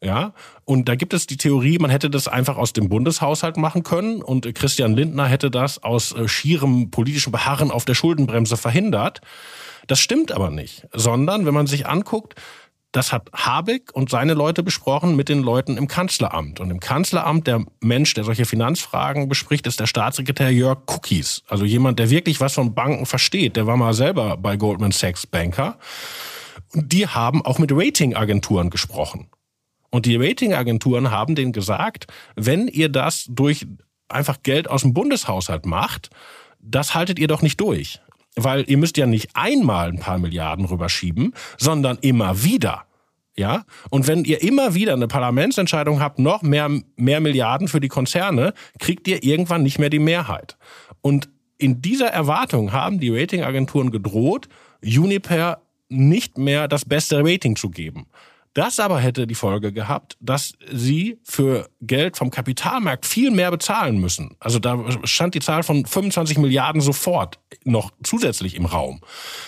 Ja, 0.00 0.32
und 0.64 0.88
da 0.88 0.94
gibt 0.94 1.12
es 1.12 1.26
die 1.26 1.38
Theorie, 1.38 1.78
man 1.78 1.90
hätte 1.90 2.08
das 2.08 2.28
einfach 2.28 2.56
aus 2.56 2.72
dem 2.72 2.88
Bundeshaushalt 2.88 3.56
machen 3.56 3.82
können 3.82 4.22
und 4.22 4.54
Christian 4.54 4.94
Lindner 4.94 5.26
hätte 5.26 5.50
das 5.50 5.82
aus 5.82 6.12
äh, 6.12 6.28
schierem 6.28 6.92
politischen 6.92 7.32
Beharren 7.32 7.72
auf 7.72 7.84
der 7.84 7.94
Schuldenbremse 7.94 8.56
verhindert. 8.56 9.22
Das 9.88 9.98
stimmt 9.98 10.30
aber 10.30 10.50
nicht, 10.50 10.86
sondern 10.92 11.46
wenn 11.46 11.54
man 11.54 11.66
sich 11.66 11.88
anguckt, 11.88 12.36
das 12.92 13.12
hat 13.12 13.30
Habeck 13.34 13.90
und 13.92 14.08
seine 14.08 14.34
Leute 14.34 14.62
besprochen 14.62 15.14
mit 15.14 15.28
den 15.28 15.42
Leuten 15.42 15.76
im 15.76 15.88
Kanzleramt. 15.88 16.58
Und 16.58 16.70
im 16.70 16.80
Kanzleramt, 16.80 17.46
der 17.46 17.64
Mensch, 17.80 18.14
der 18.14 18.24
solche 18.24 18.46
Finanzfragen 18.46 19.28
bespricht, 19.28 19.66
ist 19.66 19.78
der 19.78 19.86
Staatssekretär 19.86 20.50
Jörg 20.50 20.78
Cookies. 20.86 21.42
Also 21.48 21.64
jemand, 21.64 21.98
der 21.98 22.08
wirklich 22.08 22.40
was 22.40 22.54
von 22.54 22.74
Banken 22.74 23.04
versteht. 23.04 23.56
Der 23.56 23.66
war 23.66 23.76
mal 23.76 23.92
selber 23.92 24.38
bei 24.38 24.56
Goldman 24.56 24.92
Sachs 24.92 25.26
Banker. 25.26 25.78
Und 26.72 26.92
die 26.92 27.06
haben 27.06 27.44
auch 27.44 27.58
mit 27.58 27.72
Ratingagenturen 27.72 28.70
gesprochen. 28.70 29.28
Und 29.90 30.06
die 30.06 30.16
Ratingagenturen 30.16 31.10
haben 31.10 31.34
denen 31.34 31.52
gesagt, 31.52 32.06
wenn 32.36 32.68
ihr 32.68 32.88
das 32.88 33.26
durch 33.28 33.66
einfach 34.08 34.42
Geld 34.42 34.68
aus 34.68 34.82
dem 34.82 34.94
Bundeshaushalt 34.94 35.66
macht, 35.66 36.08
das 36.60 36.94
haltet 36.94 37.18
ihr 37.18 37.28
doch 37.28 37.42
nicht 37.42 37.60
durch 37.60 38.00
weil 38.44 38.64
ihr 38.68 38.78
müsst 38.78 38.96
ja 38.96 39.06
nicht 39.06 39.30
einmal 39.34 39.88
ein 39.88 39.98
paar 39.98 40.18
Milliarden 40.18 40.64
rüberschieben, 40.64 41.34
sondern 41.56 41.98
immer 42.00 42.42
wieder. 42.42 42.84
Ja, 43.36 43.64
und 43.90 44.08
wenn 44.08 44.24
ihr 44.24 44.42
immer 44.42 44.74
wieder 44.74 44.94
eine 44.94 45.06
Parlamentsentscheidung 45.06 46.00
habt, 46.00 46.18
noch 46.18 46.42
mehr, 46.42 46.68
mehr 46.96 47.20
Milliarden 47.20 47.68
für 47.68 47.78
die 47.78 47.86
Konzerne, 47.86 48.52
kriegt 48.80 49.06
ihr 49.06 49.22
irgendwann 49.22 49.62
nicht 49.62 49.78
mehr 49.78 49.90
die 49.90 50.00
Mehrheit. 50.00 50.56
Und 51.02 51.28
in 51.56 51.80
dieser 51.80 52.08
Erwartung 52.08 52.72
haben 52.72 52.98
die 52.98 53.16
Ratingagenturen 53.16 53.92
gedroht, 53.92 54.48
Uniper 54.82 55.62
nicht 55.88 56.36
mehr 56.36 56.66
das 56.66 56.84
beste 56.84 57.20
Rating 57.24 57.54
zu 57.54 57.70
geben. 57.70 58.06
Das 58.58 58.80
aber 58.80 58.98
hätte 58.98 59.28
die 59.28 59.36
Folge 59.36 59.72
gehabt, 59.72 60.16
dass 60.18 60.54
sie 60.68 61.20
für 61.22 61.70
Geld 61.80 62.16
vom 62.16 62.32
Kapitalmarkt 62.32 63.06
viel 63.06 63.30
mehr 63.30 63.52
bezahlen 63.52 64.00
müssen. 64.00 64.34
Also 64.40 64.58
da 64.58 64.84
stand 65.04 65.36
die 65.36 65.38
Zahl 65.38 65.62
von 65.62 65.86
25 65.86 66.38
Milliarden 66.38 66.80
sofort 66.80 67.38
noch 67.62 67.92
zusätzlich 68.02 68.56
im 68.56 68.66
Raum. 68.66 69.00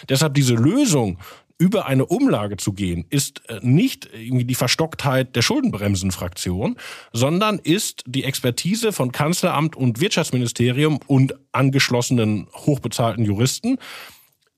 Deshalb 0.08 0.34
diese 0.34 0.54
Lösung, 0.54 1.18
über 1.58 1.86
eine 1.86 2.06
Umlage 2.06 2.56
zu 2.56 2.72
gehen, 2.72 3.04
ist 3.10 3.42
äh, 3.50 3.58
nicht 3.62 4.08
irgendwie 4.14 4.44
die 4.44 4.54
Verstocktheit 4.54 5.34
der 5.34 5.42
Schuldenbremsenfraktion, 5.42 6.76
sondern 7.12 7.58
ist 7.58 8.04
die 8.06 8.22
Expertise 8.22 8.92
von 8.92 9.10
Kanzleramt 9.10 9.74
und 9.74 10.00
Wirtschaftsministerium 10.00 11.00
und 11.08 11.34
angeschlossenen 11.50 12.46
hochbezahlten 12.54 13.24
Juristen. 13.24 13.78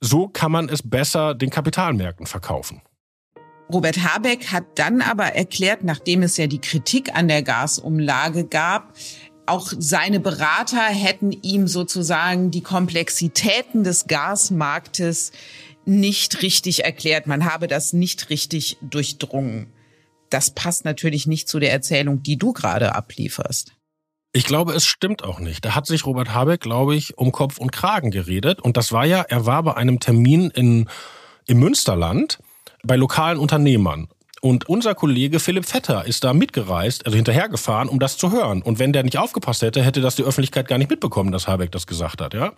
So 0.03 0.29
kann 0.29 0.53
man 0.53 0.69
es 0.69 0.83
besser 0.83 1.35
den 1.35 1.49
Kapitalmärkten 1.49 2.27
verkaufen. 2.27 2.83
Robert 3.73 4.03
Habeck 4.03 4.49
hat 4.53 4.65
dann 4.75 5.01
aber 5.01 5.35
erklärt, 5.35 5.83
nachdem 5.83 6.23
es 6.23 6.37
ja 6.37 6.47
die 6.47 6.61
Kritik 6.61 7.15
an 7.15 7.29
der 7.29 7.43
Gasumlage 7.43 8.45
gab, 8.45 8.95
auch 9.47 9.73
seine 9.77 10.21
Berater 10.21 10.83
hätten 10.83 11.33
ihm 11.33 11.67
sozusagen 11.67 12.51
die 12.51 12.61
Komplexitäten 12.61 13.83
des 13.83 14.07
Gasmarktes 14.07 15.33
nicht 15.85 16.43
richtig 16.43 16.85
erklärt. 16.85 17.27
Man 17.27 17.45
habe 17.45 17.67
das 17.67 17.93
nicht 17.93 18.31
richtig 18.31 18.77
durchdrungen. 18.83 19.73
Das 20.31 20.51
passt 20.51 20.85
natürlich 20.85 21.27
nicht 21.27 21.49
zu 21.49 21.59
der 21.59 21.73
Erzählung, 21.73 22.23
die 22.23 22.37
du 22.39 22.53
gerade 22.53 22.95
ablieferst. 22.95 23.73
Ich 24.33 24.45
glaube, 24.45 24.73
es 24.73 24.87
stimmt 24.87 25.25
auch 25.25 25.41
nicht. 25.41 25.65
Da 25.65 25.75
hat 25.75 25.87
sich 25.87 26.07
Robert 26.07 26.33
Habeck, 26.33 26.61
glaube 26.61 26.95
ich, 26.95 27.19
um 27.19 27.33
Kopf 27.33 27.59
und 27.59 27.71
Kragen 27.71 28.11
geredet. 28.11 28.61
Und 28.61 28.77
das 28.77 28.93
war 28.93 29.05
ja, 29.05 29.23
er 29.23 29.45
war 29.45 29.63
bei 29.63 29.77
einem 29.77 30.01
Termin 30.01 30.51
in, 30.51 30.89
im 31.47 31.59
Münsterland 31.59 32.39
bei 32.83 32.97
lokalen 32.97 33.39
Unternehmern. 33.39 34.09
Und 34.41 34.69
unser 34.69 34.97
Kollege 34.97 35.39
Philipp 35.39 35.67
Vetter 35.67 36.05
ist 36.05 36.25
da 36.25 36.35
mitgereist, 36.35 37.07
also 37.07 37.15
hinterhergefahren, 37.15 37.89
um 37.89 38.01
das 38.01 38.17
zu 38.17 38.33
hören. 38.33 38.61
Und 38.61 38.81
wenn 38.81 38.93
der 38.93 39.05
nicht 39.05 39.17
aufgepasst 39.17 39.63
hätte, 39.63 39.85
hätte 39.85 40.01
das 40.01 40.17
die 40.17 40.25
Öffentlichkeit 40.25 40.67
gar 40.67 40.79
nicht 40.79 40.91
mitbekommen, 40.91 41.31
dass 41.31 41.47
Habeck 41.47 41.71
das 41.71 41.87
gesagt 41.87 42.21
hat, 42.21 42.35
ja. 42.35 42.53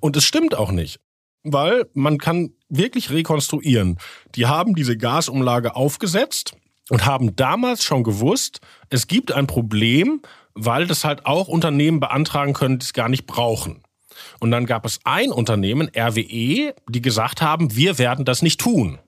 Und 0.00 0.18
es 0.18 0.24
stimmt 0.24 0.54
auch 0.54 0.70
nicht. 0.70 1.00
Weil 1.44 1.86
man 1.94 2.18
kann 2.18 2.50
wirklich 2.68 3.10
rekonstruieren. 3.10 3.96
Die 4.34 4.46
haben 4.46 4.74
diese 4.74 4.98
Gasumlage 4.98 5.76
aufgesetzt 5.76 6.52
und 6.90 7.06
haben 7.06 7.36
damals 7.36 7.84
schon 7.84 8.02
gewusst, 8.02 8.60
es 8.90 9.06
gibt 9.06 9.32
ein 9.32 9.46
Problem, 9.46 10.20
weil 10.52 10.86
das 10.86 11.04
halt 11.04 11.24
auch 11.24 11.48
Unternehmen 11.48 12.00
beantragen 12.00 12.52
können, 12.52 12.80
die 12.80 12.84
es 12.84 12.92
gar 12.92 13.08
nicht 13.08 13.26
brauchen. 13.26 13.82
Und 14.40 14.50
dann 14.50 14.66
gab 14.66 14.84
es 14.84 15.00
ein 15.04 15.30
Unternehmen, 15.30 15.90
RWE, 15.96 16.74
die 16.88 17.02
gesagt 17.02 17.40
haben, 17.40 17.74
wir 17.76 17.98
werden 17.98 18.26
das 18.26 18.42
nicht 18.42 18.60
tun. 18.60 18.98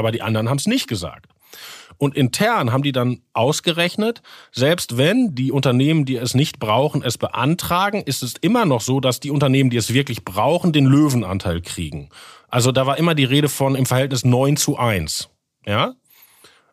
Aber 0.00 0.12
die 0.12 0.22
anderen 0.22 0.48
haben 0.48 0.56
es 0.56 0.66
nicht 0.66 0.88
gesagt. 0.88 1.26
Und 1.98 2.16
intern 2.16 2.72
haben 2.72 2.82
die 2.82 2.92
dann 2.92 3.20
ausgerechnet, 3.34 4.22
selbst 4.50 4.96
wenn 4.96 5.34
die 5.34 5.52
Unternehmen, 5.52 6.06
die 6.06 6.16
es 6.16 6.32
nicht 6.32 6.58
brauchen, 6.58 7.02
es 7.02 7.18
beantragen, 7.18 8.02
ist 8.02 8.22
es 8.22 8.36
immer 8.40 8.64
noch 8.64 8.80
so, 8.80 9.00
dass 9.00 9.20
die 9.20 9.30
Unternehmen, 9.30 9.68
die 9.68 9.76
es 9.76 9.92
wirklich 9.92 10.24
brauchen, 10.24 10.72
den 10.72 10.86
Löwenanteil 10.86 11.60
kriegen. 11.60 12.08
Also 12.48 12.72
da 12.72 12.86
war 12.86 12.96
immer 12.96 13.14
die 13.14 13.24
Rede 13.24 13.50
von 13.50 13.74
im 13.74 13.84
Verhältnis 13.84 14.24
9 14.24 14.56
zu 14.56 14.78
1. 14.78 15.28
Ja? 15.66 15.92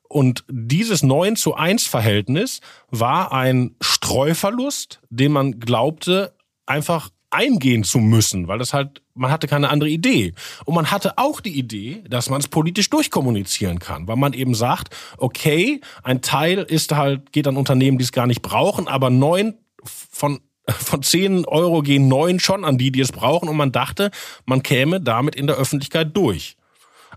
Und 0.08 0.46
dieses 0.48 1.04
9 1.04 1.36
zu 1.36 1.56
1 1.56 1.86
Verhältnis 1.86 2.62
war 2.90 3.34
ein 3.34 3.76
Streuverlust, 3.82 5.02
den 5.10 5.34
man 5.34 5.60
glaubte, 5.60 6.34
einfach 6.66 7.10
eingehen 7.38 7.84
zu 7.84 8.00
müssen, 8.00 8.48
weil 8.48 8.58
das 8.58 8.74
halt, 8.74 9.02
man 9.14 9.32
hatte 9.32 9.48
keine 9.48 9.70
andere 9.70 9.90
Idee. 9.90 10.34
Und 10.66 10.76
man 10.76 10.92
hatte 10.92 11.18
auch 11.18 11.40
die 11.40 11.58
Idee, 11.58 12.04
dass 12.10 12.30
man 12.30 12.42
es 12.42 12.48
politisch 12.48 12.90
durchkommunizieren 12.90 13.80
kann, 13.80 14.08
weil 14.08 14.16
man 14.16 14.34
eben 14.34 14.56
sagt, 14.56 14.96
okay, 15.18 15.82
ein 16.04 16.22
Teil 16.22 16.60
ist 16.60 16.96
halt, 16.96 17.32
geht 17.32 17.48
an 17.48 17.58
Unternehmen, 17.58 17.98
die 17.98 18.04
es 18.04 18.12
gar 18.12 18.28
nicht 18.28 18.42
brauchen, 18.42 18.88
aber 18.88 19.10
neun 19.10 19.56
von 19.84 20.40
von 20.70 21.02
zehn 21.02 21.46
Euro 21.46 21.82
gehen 21.82 22.10
neun 22.10 22.42
schon 22.42 22.66
an 22.66 22.78
die, 22.78 22.92
die 22.92 23.00
es 23.00 23.14
brauchen. 23.14 23.48
Und 23.48 23.56
man 23.56 23.72
dachte, 23.72 24.12
man 24.46 24.64
käme 24.64 25.00
damit 25.00 25.34
in 25.34 25.48
der 25.48 25.56
Öffentlichkeit 25.56 26.16
durch. 26.18 26.58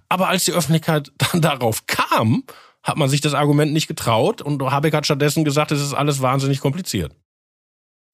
Aber 0.09 0.29
als 0.29 0.45
die 0.45 0.53
Öffentlichkeit 0.53 1.11
dann 1.19 1.41
darauf 1.41 1.87
kam, 1.87 2.45
hat 2.83 2.97
man 2.97 3.09
sich 3.09 3.21
das 3.21 3.35
Argument 3.35 3.73
nicht 3.73 3.89
getraut 3.89 4.41
und 4.41 4.63
Habeck 4.63 4.95
hat 4.95 5.05
stattdessen 5.05 5.45
gesagt, 5.45 5.73
es 5.73 5.83
ist 5.83 5.95
alles 5.95 6.23
wahnsinnig 6.23 6.61
kompliziert. 6.61 7.15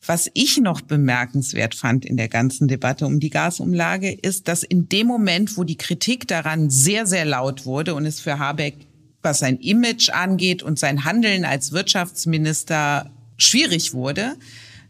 Was 0.07 0.31
ich 0.35 0.59
noch 0.59 0.81
bemerkenswert 0.81 1.75
fand 1.75 2.05
in 2.05 2.17
der 2.17 2.29
ganzen 2.29 2.69
Debatte 2.69 3.07
um 3.07 3.19
die 3.19 3.31
Gasumlage, 3.31 4.13
ist, 4.13 4.47
dass 4.47 4.63
in 4.63 4.89
dem 4.89 5.09
Moment, 5.09 5.57
wo 5.57 5.65
die 5.65 5.77
Kritik 5.77 6.29
daran 6.29 6.71
sehr, 6.71 7.07
sehr 7.07 7.25
laut 7.25 7.67
wurde 7.67 7.95
und 7.95 8.07
es 8.07 8.21
für 8.21 8.39
Habeck, 8.39 8.77
was 9.23 9.41
sein 9.41 9.59
Image 9.59 10.11
angeht 10.11 10.63
und 10.63 10.79
sein 10.79 11.05
Handeln 11.05 11.45
als 11.45 11.73
Wirtschaftsminister 11.73 13.11
schwierig 13.37 13.93
wurde, 13.93 14.37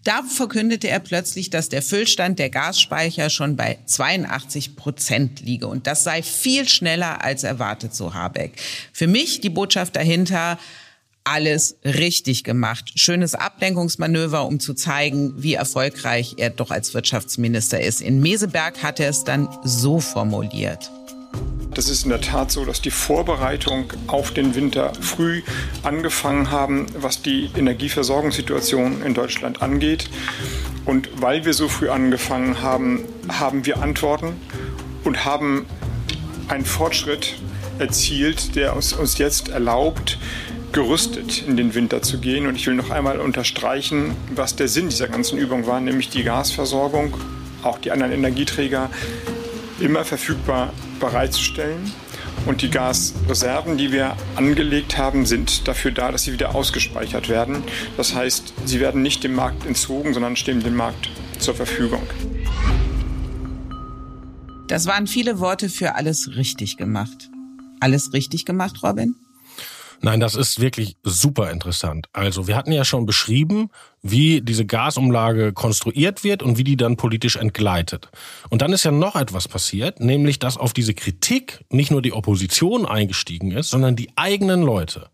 da 0.05 0.23
verkündete 0.23 0.89
er 0.89 1.01
plötzlich, 1.01 1.51
dass 1.51 1.69
der 1.69 1.83
Füllstand 1.83 2.39
der 2.39 2.51
Gasspeicher 2.51 3.29
schon 3.29 3.57
bei 3.57 3.79
82 3.87 4.77
Prozent 4.77 5.41
liege. 5.41 5.67
Und 5.67 5.89
das 5.89 6.05
sei 6.05 6.23
viel 6.23 6.69
schneller 6.69 7.25
als 7.25 7.43
erwartet, 7.43 7.93
so 7.93 8.15
Habeck. 8.15 8.53
Für 8.93 9.09
mich 9.09 9.41
die 9.41 9.51
Botschaft 9.51 9.97
dahinter, 9.97 10.59
alles 11.27 11.77
richtig 11.85 12.45
gemacht. 12.45 12.93
Schönes 12.95 13.35
Ablenkungsmanöver, 13.35 14.47
um 14.47 14.61
zu 14.61 14.75
zeigen, 14.75 15.35
wie 15.37 15.55
erfolgreich 15.55 16.35
er 16.39 16.51
doch 16.51 16.71
als 16.71 16.95
Wirtschaftsminister 16.95 17.81
ist. 17.81 18.01
In 18.01 18.21
Meseberg 18.21 18.83
hat 18.83 19.01
er 19.01 19.11
es 19.11 19.25
dann 19.25 19.49
so 19.65 20.01
formuliert. 20.01 20.91
Das 21.75 21.91
ist 21.91 22.05
in 22.05 22.11
der 22.11 22.23
Tat 22.23 22.51
so, 22.51 22.65
dass 22.65 22.81
die 22.81 22.91
Vorbereitung 22.91 23.93
auf 24.07 24.31
den 24.31 24.55
Winter 24.55 24.95
früh 24.99 25.43
angefangen 25.83 26.51
haben, 26.51 26.87
was 26.97 27.21
die 27.21 27.51
Energieversorgungssituation 27.55 29.03
in 29.03 29.13
Deutschland 29.13 29.61
angeht. 29.61 30.09
Und 30.87 31.11
weil 31.21 31.45
wir 31.45 31.53
so 31.53 31.69
früh 31.69 31.91
angefangen 31.91 32.63
haben, 32.63 33.05
haben 33.29 33.67
wir 33.67 33.83
Antworten 33.83 34.33
und 35.05 35.25
haben 35.27 35.67
einen 36.49 36.65
Fortschritt 36.65 37.35
erzielt, 37.79 38.57
der 38.57 38.75
uns, 38.75 38.93
uns 38.93 39.19
jetzt 39.19 39.49
erlaubt, 39.49 40.19
gerüstet 40.77 41.43
in 41.49 41.57
den 41.57 41.75
Winter 41.75 42.03
zu 42.03 42.21
gehen. 42.21 42.47
Und 42.47 42.55
ich 42.55 42.67
will 42.67 42.75
noch 42.75 42.91
einmal 42.91 43.19
unterstreichen, 43.19 44.15
was 44.35 44.57
der 44.57 44.69
Sinn 44.69 44.91
dieser 44.91 45.09
ganzen 45.09 45.39
Übung 45.39 45.67
war, 45.67 45.81
nämlich 45.81 46.11
die 46.11 46.23
Gasversorgung, 46.23 47.17
auch 47.63 47.79
die 47.79 47.93
anderen 47.93 48.13
Energieträger 48.13 48.91
immer 49.81 50.05
verfügbar 50.05 50.75
bereitzustellen. 51.01 51.91
Und 52.45 52.61
die 52.61 52.69
Gasreserven, 52.69 53.79
die 53.79 53.91
wir 53.91 54.19
angelegt 54.37 54.99
haben, 54.99 55.25
sind 55.25 55.67
dafür 55.67 55.93
da, 55.93 56.13
dass 56.13 56.25
sie 56.25 56.35
wieder 56.35 56.55
ausgespeichert 56.55 57.31
werden. 57.31 57.63
Das 57.97 58.15
heißt, 58.15 58.53
sie 58.67 58.79
werden 58.79 59.01
nicht 59.01 59.25
dem 59.25 59.35
Markt 59.35 59.65
entzogen, 59.65 60.13
sondern 60.13 60.37
stehen 60.37 60.63
dem 60.63 60.77
Markt 60.77 61.09
zur 61.39 61.55
Verfügung. 61.55 62.03
Das 64.69 64.85
waren 64.87 65.07
viele 65.07 65.41
Worte 65.41 65.71
für 65.71 65.95
alles 65.95 66.37
richtig 66.37 66.77
gemacht. 66.77 67.31
Alles 67.81 68.13
richtig 68.13 68.45
gemacht, 68.45 68.83
Robin? 68.83 69.15
Nein, 70.01 70.21
das 70.21 70.35
ist 70.35 70.61
wirklich 70.61 70.97
super 71.03 71.51
interessant. 71.51 72.09
Also 72.13 72.47
wir 72.47 72.57
hatten 72.57 72.73
ja 72.73 72.85
schon 72.85 73.07
beschrieben, 73.07 73.71
wie 74.03 74.41
diese 74.41 74.67
Gasumlage 74.67 75.53
konstruiert 75.53 76.23
wird 76.23 76.43
und 76.43 76.59
wie 76.59 76.65
die 76.65 76.77
dann 76.77 76.97
politisch 76.97 77.37
entgleitet. 77.37 78.09
Und 78.51 78.63
dann 78.63 78.73
ist 78.73 78.85
ja 78.85 78.91
noch 78.91 79.17
etwas 79.17 79.49
passiert, 79.49 80.01
nämlich 80.01 80.39
dass 80.39 80.57
auf 80.57 80.73
diese 80.73 80.95
Kritik 80.95 81.65
nicht 81.71 81.91
nur 81.91 82.03
die 82.03 82.13
Opposition 82.13 82.87
eingestiegen 82.87 83.51
ist, 83.53 83.71
sondern 83.71 83.97
die 83.97 84.11
eigenen 84.17 84.63
Leute. 84.63 85.09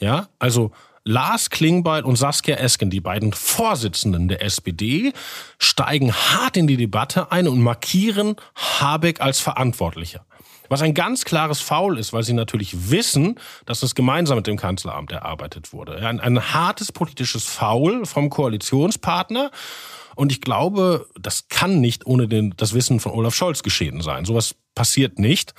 Ja, 0.00 0.28
also 0.38 0.70
Lars 1.04 1.48
Klingbeil 1.50 2.04
und 2.04 2.16
Saskia 2.16 2.56
Esken, 2.56 2.90
die 2.90 3.00
beiden 3.00 3.32
Vorsitzenden 3.32 4.28
der 4.28 4.42
SPD, 4.42 5.12
steigen 5.58 6.12
hart 6.12 6.56
in 6.56 6.66
die 6.66 6.76
Debatte 6.76 7.32
ein 7.32 7.48
und 7.48 7.60
markieren 7.60 8.36
Habeck 8.54 9.20
als 9.20 9.40
Verantwortlicher. 9.40 10.26
Was 10.68 10.82
ein 10.82 10.94
ganz 10.94 11.24
klares 11.24 11.60
Foul 11.60 11.98
ist, 11.98 12.12
weil 12.12 12.22
sie 12.22 12.32
natürlich 12.32 12.90
wissen, 12.90 13.36
dass 13.66 13.82
es 13.82 13.94
gemeinsam 13.94 14.36
mit 14.36 14.46
dem 14.46 14.56
Kanzleramt 14.56 15.12
erarbeitet 15.12 15.72
wurde. 15.72 15.96
Ein, 16.06 16.20
ein 16.20 16.52
hartes 16.52 16.92
politisches 16.92 17.44
Foul 17.44 18.06
vom 18.06 18.30
Koalitionspartner. 18.30 19.50
Und 20.14 20.32
ich 20.32 20.40
glaube, 20.40 21.06
das 21.18 21.48
kann 21.48 21.80
nicht 21.80 22.06
ohne 22.06 22.26
den, 22.26 22.54
das 22.56 22.74
Wissen 22.74 23.00
von 23.00 23.12
Olaf 23.12 23.34
Scholz 23.34 23.62
geschehen 23.62 24.02
sein. 24.02 24.24
Sowas 24.24 24.56
passiert 24.74 25.18
nicht. 25.18 25.54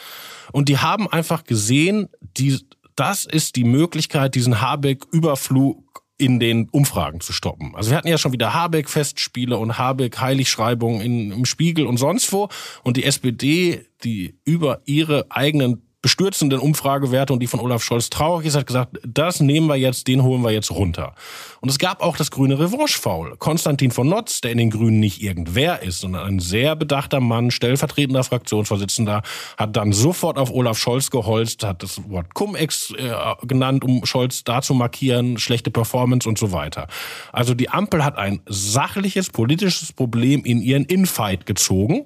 Und 0.52 0.70
die 0.70 0.80
haben 0.80 1.10
einfach 1.10 1.44
gesehen, 1.44 2.10
die, 2.22 2.60
das 2.96 3.26
ist 3.26 3.56
die 3.56 3.64
Möglichkeit, 3.64 4.36
diesen 4.36 4.60
Habeck-Überflug 4.60 5.99
in 6.20 6.40
den 6.40 6.68
Umfragen 6.70 7.22
zu 7.22 7.34
stoppen. 7.34 7.74
Also 7.76 7.92
wir 7.92 7.98
hatten 7.98 8.10
ja 8.10 8.18
schon 8.18 8.34
wieder 8.34 8.54
Habeck-Festspiele 8.54 9.58
und 9.58 9.78
Habeck-Heiligschreibungen 9.78 11.32
im 11.32 11.46
Spiegel 11.46 11.88
und 11.88 11.98
sonst 11.98 12.32
wo. 12.34 12.50
Und 12.84 12.98
die 12.98 13.06
SPD, 13.06 13.86
die 14.04 14.38
über 14.44 14.82
ihre 14.86 15.26
eigenen 15.32 15.89
bestürzenden 16.02 16.60
Umfragewerte 16.60 17.34
und 17.34 17.40
die 17.40 17.48
von 17.48 17.60
Olaf 17.60 17.84
Scholz 17.84 18.10
traurig 18.10 18.46
ist, 18.46 18.56
hat 18.56 18.68
gesagt, 18.68 18.98
das 19.06 19.42
nehmen 19.42 19.68
wir 19.68 19.76
jetzt, 19.76 20.08
den 20.08 20.24
holen 20.24 20.42
wir 20.42 20.52
jetzt 20.52 20.72
runter. 20.72 21.14
Und 21.60 21.70
es 21.70 21.78
gab 21.78 22.02
auch 22.02 22.16
das 22.16 22.32
grüne 22.32 22.58
Revanche-Foul. 22.58 23.36
Konstantin 23.38 23.92
von 23.92 24.08
Notz, 24.08 24.40
der 24.40 24.52
in 24.52 24.60
den 24.60 24.70
Grünen 24.70 25.00
nicht 25.02 25.22
irgendwer 25.22 25.82
ist, 25.82 26.00
sondern 26.00 26.26
ein 26.26 26.40
sehr 26.40 26.78
bedachter 26.78 27.20
Mann, 27.20 27.52
stellvertretender 27.52 28.24
Fraktionsvorsitzender, 28.24 29.24
hat 29.58 29.76
dann 29.76 29.92
sofort 29.92 30.38
auf 30.38 30.52
Olaf 30.52 30.78
Scholz 30.78 31.10
geholzt, 31.12 31.66
hat 31.66 31.84
das 31.84 32.02
Wort 32.10 32.34
Cum-Ex 32.34 32.94
äh, 32.98 33.14
genannt, 33.46 33.84
um 33.84 34.06
Scholz 34.06 34.46
da 34.46 34.62
zu 34.62 34.74
markieren, 34.74 35.38
schlechte 35.38 35.70
Performance 35.70 36.30
und 36.30 36.38
so 36.38 36.54
weiter. 36.54 36.88
Also 37.34 37.54
die 37.54 37.70
Ampel 37.70 38.06
hat 38.06 38.18
ein 38.18 38.40
sachliches 38.46 39.30
politisches 39.30 39.92
Problem 39.92 40.46
in 40.46 40.62
ihren 40.62 40.86
Infight 40.86 41.46
gezogen 41.46 42.06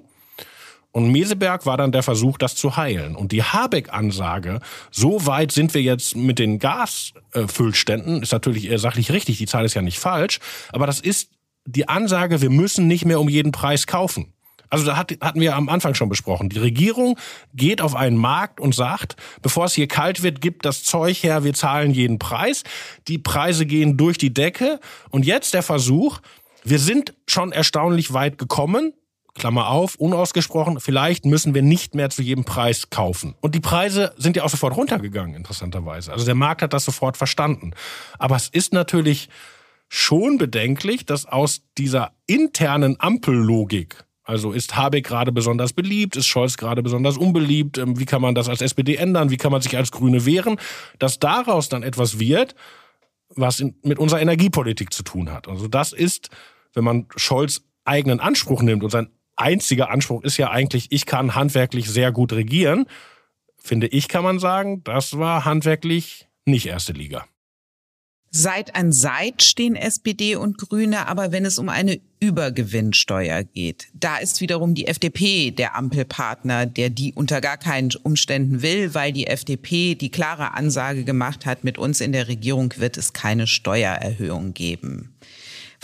und 0.94 1.10
Meseberg 1.10 1.66
war 1.66 1.76
dann 1.76 1.90
der 1.90 2.04
Versuch, 2.04 2.38
das 2.38 2.54
zu 2.54 2.76
heilen. 2.76 3.16
Und 3.16 3.32
die 3.32 3.42
Habeck-Ansage, 3.42 4.60
so 4.92 5.26
weit 5.26 5.50
sind 5.50 5.74
wir 5.74 5.82
jetzt 5.82 6.14
mit 6.14 6.38
den 6.38 6.60
Gasfüllständen, 6.60 8.22
ist 8.22 8.30
natürlich 8.30 8.70
sachlich 8.80 9.10
richtig, 9.10 9.38
die 9.38 9.46
Zahl 9.46 9.64
ist 9.64 9.74
ja 9.74 9.82
nicht 9.82 9.98
falsch, 9.98 10.38
aber 10.70 10.86
das 10.86 11.00
ist 11.00 11.30
die 11.66 11.88
Ansage, 11.88 12.42
wir 12.42 12.50
müssen 12.50 12.86
nicht 12.86 13.04
mehr 13.06 13.18
um 13.18 13.28
jeden 13.28 13.50
Preis 13.50 13.88
kaufen. 13.88 14.34
Also 14.70 14.86
da 14.86 14.96
hatten 14.96 15.40
wir 15.40 15.56
am 15.56 15.68
Anfang 15.68 15.94
schon 15.94 16.08
besprochen. 16.08 16.48
Die 16.48 16.58
Regierung 16.58 17.18
geht 17.54 17.80
auf 17.80 17.96
einen 17.96 18.16
Markt 18.16 18.60
und 18.60 18.72
sagt, 18.72 19.16
bevor 19.42 19.64
es 19.64 19.74
hier 19.74 19.88
kalt 19.88 20.22
wird, 20.22 20.40
gibt 20.40 20.64
das 20.64 20.84
Zeug 20.84 21.24
her, 21.24 21.42
wir 21.42 21.54
zahlen 21.54 21.90
jeden 21.90 22.20
Preis. 22.20 22.62
Die 23.08 23.18
Preise 23.18 23.66
gehen 23.66 23.96
durch 23.96 24.16
die 24.16 24.32
Decke. 24.32 24.78
Und 25.10 25.26
jetzt 25.26 25.54
der 25.54 25.64
Versuch, 25.64 26.20
wir 26.62 26.78
sind 26.78 27.14
schon 27.26 27.50
erstaunlich 27.50 28.12
weit 28.12 28.38
gekommen. 28.38 28.92
Klammer 29.34 29.68
auf, 29.68 29.96
unausgesprochen, 29.96 30.80
vielleicht 30.80 31.24
müssen 31.24 31.54
wir 31.54 31.62
nicht 31.62 31.94
mehr 31.94 32.10
zu 32.10 32.22
jedem 32.22 32.44
Preis 32.44 32.90
kaufen. 32.90 33.34
Und 33.40 33.54
die 33.54 33.60
Preise 33.60 34.14
sind 34.16 34.36
ja 34.36 34.44
auch 34.44 34.48
sofort 34.48 34.76
runtergegangen, 34.76 35.34
interessanterweise. 35.34 36.12
Also 36.12 36.24
der 36.24 36.36
Markt 36.36 36.62
hat 36.62 36.72
das 36.72 36.84
sofort 36.84 37.16
verstanden. 37.16 37.72
Aber 38.18 38.36
es 38.36 38.48
ist 38.48 38.72
natürlich 38.72 39.28
schon 39.88 40.38
bedenklich, 40.38 41.04
dass 41.04 41.26
aus 41.26 41.62
dieser 41.76 42.12
internen 42.26 42.96
Ampellogik 43.00 44.04
also 44.24 44.52
ist 44.52 44.74
Habeck 44.74 45.06
gerade 45.06 45.32
besonders 45.32 45.74
beliebt, 45.74 46.16
ist 46.16 46.26
Scholz 46.26 46.56
gerade 46.56 46.82
besonders 46.82 47.18
unbeliebt, 47.18 47.76
ähm, 47.76 47.98
wie 47.98 48.06
kann 48.06 48.22
man 48.22 48.34
das 48.34 48.48
als 48.48 48.62
SPD 48.62 48.96
ändern, 48.96 49.30
wie 49.30 49.36
kann 49.36 49.52
man 49.52 49.60
sich 49.60 49.76
als 49.76 49.92
Grüne 49.92 50.24
wehren, 50.24 50.58
dass 50.98 51.18
daraus 51.18 51.68
dann 51.68 51.82
etwas 51.82 52.18
wird, 52.18 52.54
was 53.28 53.62
mit 53.82 53.98
unserer 53.98 54.22
Energiepolitik 54.22 54.94
zu 54.94 55.02
tun 55.02 55.30
hat. 55.30 55.46
Also 55.46 55.68
das 55.68 55.92
ist, 55.92 56.30
wenn 56.72 56.84
man 56.84 57.06
Scholz 57.16 57.62
eigenen 57.84 58.18
Anspruch 58.18 58.62
nimmt 58.62 58.82
und 58.82 58.90
sein 58.90 59.08
einziger 59.36 59.90
Anspruch 59.90 60.22
ist 60.22 60.36
ja 60.36 60.50
eigentlich, 60.50 60.86
ich 60.90 61.06
kann 61.06 61.34
handwerklich 61.34 61.88
sehr 61.88 62.12
gut 62.12 62.32
regieren. 62.32 62.86
Finde 63.58 63.86
ich, 63.86 64.08
kann 64.08 64.24
man 64.24 64.38
sagen, 64.38 64.82
das 64.84 65.18
war 65.18 65.44
handwerklich 65.44 66.28
nicht 66.44 66.66
erste 66.66 66.92
Liga. 66.92 67.26
Seit 68.36 68.74
an 68.74 68.90
Seit 68.90 69.44
stehen 69.44 69.76
SPD 69.76 70.34
und 70.34 70.58
Grüne, 70.58 71.06
aber 71.06 71.30
wenn 71.30 71.44
es 71.44 71.56
um 71.56 71.68
eine 71.68 72.00
Übergewinnsteuer 72.18 73.44
geht, 73.44 73.86
da 73.94 74.16
ist 74.16 74.40
wiederum 74.40 74.74
die 74.74 74.88
FDP 74.88 75.52
der 75.52 75.76
Ampelpartner, 75.76 76.66
der 76.66 76.90
die 76.90 77.12
unter 77.12 77.40
gar 77.40 77.58
keinen 77.58 77.90
Umständen 78.02 78.60
will, 78.60 78.92
weil 78.92 79.12
die 79.12 79.28
FDP 79.28 79.94
die 79.94 80.10
klare 80.10 80.54
Ansage 80.54 81.04
gemacht 81.04 81.46
hat, 81.46 81.62
mit 81.62 81.78
uns 81.78 82.00
in 82.00 82.10
der 82.10 82.26
Regierung 82.26 82.74
wird 82.76 82.96
es 82.96 83.12
keine 83.12 83.46
Steuererhöhung 83.46 84.52
geben. 84.52 85.14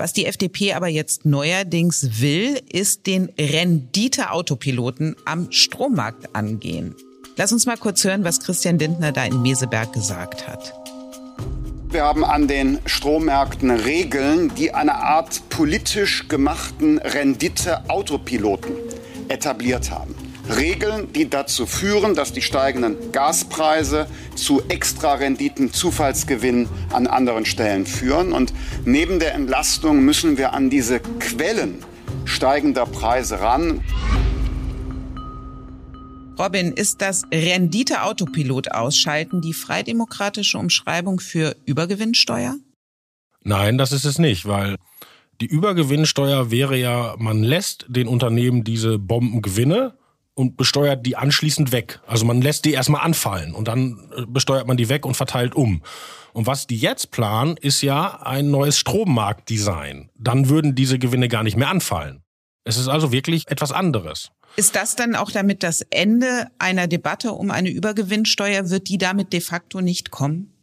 Was 0.01 0.15
die 0.15 0.25
FDP 0.25 0.73
aber 0.73 0.89
jetzt 0.89 1.27
neuerdings 1.27 2.23
will, 2.23 2.59
ist 2.73 3.07
den 3.07 3.29
Rendite-Autopiloten 3.39 5.15
am 5.27 5.53
Strommarkt 5.53 6.35
angehen. 6.35 6.95
Lass 7.37 7.53
uns 7.53 7.67
mal 7.67 7.77
kurz 7.77 8.03
hören, 8.03 8.25
was 8.25 8.41
Christian 8.41 8.79
Lindner 8.79 9.13
da 9.13 9.27
in 9.27 9.43
Meseberg 9.43 9.93
gesagt 9.93 10.49
hat. 10.49 10.73
Wir 11.91 12.03
haben 12.03 12.25
an 12.25 12.49
den 12.49 12.79
Strommärkten 12.87 13.71
Regeln, 13.71 14.51
die 14.55 14.73
eine 14.73 14.95
Art 14.95 15.47
politisch 15.51 16.29
gemachten 16.29 16.97
Rendite-Autopiloten 16.97 18.73
etabliert 19.29 19.91
haben. 19.91 20.15
Regeln, 20.49 21.13
die 21.13 21.29
dazu 21.29 21.67
führen, 21.67 22.15
dass 22.15 22.33
die 22.33 22.43
steigenden 22.43 23.13
Gaspreise 23.13 24.07
zu 24.35 24.63
Extrarenditen, 24.69 25.73
Zufallsgewinnen 25.73 26.69
an 26.93 27.07
anderen 27.07 27.45
Stellen 27.45 27.87
führen. 27.87 28.33
Und 28.33 28.53
neben 28.85 29.19
der 29.19 29.35
Entlastung 29.35 30.05
müssen 30.05 30.39
wir 30.39 30.53
an 30.53 30.71
diese 30.71 31.01
Quellen 31.01 31.85
steigender 32.25 32.87
Preise 32.87 33.41
ran. 33.41 33.83
Robin, 36.39 36.73
ist 36.73 37.03
das 37.03 37.25
Rendite-Autopilot 37.33 38.73
ausschalten 38.73 39.43
die 39.43 39.53
freidemokratische 39.53 40.57
Umschreibung 40.57 41.21
für 41.21 41.55
Übergewinnsteuer? 41.67 42.57
Nein, 43.43 43.77
das 43.77 43.93
ist 43.93 44.05
es 44.05 44.19
nicht, 44.19 44.47
weil 44.47 44.77
die 45.41 45.47
Übergewinnsteuer 45.47 46.51
wäre 46.51 46.77
ja, 46.77 47.15
man 47.19 47.43
lässt 47.43 47.87
den 47.89 48.09
Unternehmen 48.09 48.65
diese 48.65 48.99
Bombengewinne 48.99 49.95
und 50.41 50.57
besteuert 50.57 51.05
die 51.05 51.17
anschließend 51.17 51.71
weg. 51.71 52.01
Also 52.07 52.25
man 52.25 52.41
lässt 52.41 52.65
die 52.65 52.73
erstmal 52.73 53.03
anfallen 53.03 53.55
und 53.55 53.69
dann 53.69 54.11
äh, 54.17 54.25
besteuert 54.27 54.67
man 54.67 54.79
die 54.79 54.89
weg 54.89 55.05
und 55.05 55.15
verteilt 55.15 55.55
um. 55.55 55.83
Und 56.33 56.47
was 56.47 56.67
die 56.67 56.79
jetzt 56.79 57.11
planen, 57.11 57.59
ist 57.59 57.83
ja 57.83 58.23
ein 58.23 58.51
neues 58.51 58.79
Strommarktdesign. 58.79 60.09
Dann 60.19 60.49
würden 60.49 60.75
diese 60.75 60.99
Gewinne 60.99 61.29
gar 61.29 61.43
nicht 61.43 61.59
mehr 61.59 61.69
anfallen. 61.69 62.23
Es 62.65 62.79
ist 62.79 62.89
also 62.89 63.13
wirklich 63.13 63.51
etwas 63.51 63.71
anderes. 63.71 64.31
Ist 64.57 64.77
das 64.77 64.97
dann 64.97 65.15
auch 65.15 65.31
damit 65.31 65.63
das 65.63 65.83
Ende 65.91 66.47
einer 66.59 66.87
Debatte 66.87 67.33
um 67.33 67.51
eine 67.51 67.69
Übergewinnsteuer? 67.69 68.71
Wird 68.71 68.89
die 68.89 68.99
damit 68.99 69.35
de 69.35 69.41
facto 69.41 69.83
nicht 69.83 70.11
kommen? 70.11 70.55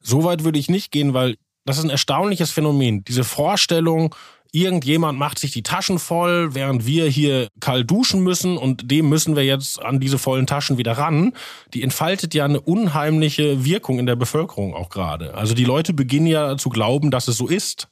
Soweit 0.00 0.42
würde 0.44 0.58
ich 0.58 0.70
nicht 0.70 0.90
gehen, 0.90 1.12
weil 1.12 1.36
das 1.66 1.76
ist 1.76 1.84
ein 1.84 1.90
erstaunliches 1.90 2.50
Phänomen. 2.50 3.04
Diese 3.04 3.24
Vorstellung, 3.24 4.14
irgendjemand 4.52 5.18
macht 5.18 5.38
sich 5.38 5.50
die 5.50 5.62
Taschen 5.62 5.98
voll, 5.98 6.54
während 6.54 6.86
wir 6.86 7.06
hier 7.06 7.48
kalt 7.60 7.90
duschen 7.90 8.22
müssen 8.22 8.56
und 8.56 8.90
dem 8.90 9.08
müssen 9.08 9.36
wir 9.36 9.44
jetzt 9.44 9.80
an 9.80 10.00
diese 10.00 10.18
vollen 10.18 10.46
Taschen 10.46 10.78
wieder 10.78 10.92
ran, 10.92 11.32
die 11.74 11.82
entfaltet 11.82 12.34
ja 12.34 12.44
eine 12.44 12.60
unheimliche 12.60 13.64
Wirkung 13.64 13.98
in 13.98 14.06
der 14.06 14.16
Bevölkerung 14.16 14.74
auch 14.74 14.88
gerade. 14.88 15.34
Also 15.34 15.54
die 15.54 15.64
Leute 15.64 15.92
beginnen 15.92 16.26
ja 16.26 16.56
zu 16.56 16.68
glauben, 16.68 17.10
dass 17.10 17.28
es 17.28 17.36
so 17.36 17.48
ist. 17.48 17.88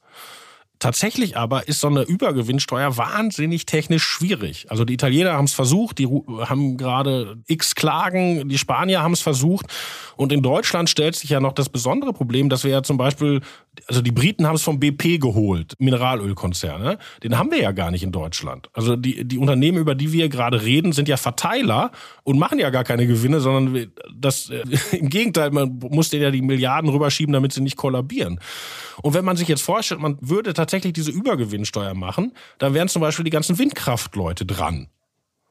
Tatsächlich 0.78 1.36
aber 1.36 1.66
ist 1.66 1.80
so 1.80 1.88
eine 1.88 2.02
Übergewinnsteuer 2.02 2.96
wahnsinnig 2.96 3.66
technisch 3.66 4.04
schwierig. 4.04 4.66
Also 4.70 4.84
die 4.84 4.94
Italiener 4.94 5.32
haben 5.32 5.46
es 5.46 5.52
versucht, 5.52 5.98
die 5.98 6.06
haben 6.06 6.76
gerade 6.76 7.38
x 7.48 7.74
Klagen, 7.74 8.48
die 8.48 8.58
Spanier 8.58 9.02
haben 9.02 9.12
es 9.12 9.20
versucht. 9.20 9.66
Und 10.16 10.32
in 10.32 10.40
Deutschland 10.40 10.88
stellt 10.88 11.16
sich 11.16 11.30
ja 11.30 11.40
noch 11.40 11.52
das 11.52 11.68
besondere 11.68 12.12
Problem, 12.12 12.48
dass 12.48 12.62
wir 12.62 12.70
ja 12.70 12.82
zum 12.84 12.96
Beispiel, 12.96 13.40
also 13.88 14.02
die 14.02 14.12
Briten 14.12 14.46
haben 14.46 14.54
es 14.54 14.62
vom 14.62 14.78
BP 14.78 15.18
geholt, 15.18 15.74
Mineralölkonzerne. 15.80 16.98
Den 17.24 17.36
haben 17.36 17.50
wir 17.50 17.60
ja 17.60 17.72
gar 17.72 17.90
nicht 17.90 18.04
in 18.04 18.12
Deutschland. 18.12 18.70
Also 18.72 18.94
die, 18.94 19.24
die 19.24 19.38
Unternehmen, 19.38 19.78
über 19.78 19.96
die 19.96 20.12
wir 20.12 20.28
gerade 20.28 20.62
reden, 20.62 20.92
sind 20.92 21.08
ja 21.08 21.16
Verteiler 21.16 21.90
und 22.22 22.38
machen 22.38 22.60
ja 22.60 22.70
gar 22.70 22.84
keine 22.84 23.08
Gewinne, 23.08 23.40
sondern 23.40 23.90
das, 24.14 24.50
äh, 24.50 24.62
im 24.96 25.08
Gegenteil, 25.08 25.50
man 25.50 25.80
muss 25.90 26.10
denen 26.10 26.22
ja 26.22 26.30
die 26.30 26.42
Milliarden 26.42 26.88
rüberschieben, 26.88 27.32
damit 27.32 27.52
sie 27.52 27.62
nicht 27.62 27.76
kollabieren. 27.76 28.38
Und 29.02 29.14
wenn 29.14 29.24
man 29.24 29.36
sich 29.36 29.48
jetzt 29.48 29.62
vorstellt, 29.62 30.00
man 30.00 30.18
würde 30.20 30.54
tatsächlich 30.54 30.92
diese 30.92 31.10
Übergewinnsteuer 31.10 31.94
machen, 31.94 32.32
dann 32.58 32.74
wären 32.74 32.88
zum 32.88 33.02
Beispiel 33.02 33.24
die 33.24 33.30
ganzen 33.30 33.58
Windkraftleute 33.58 34.46
dran. 34.46 34.88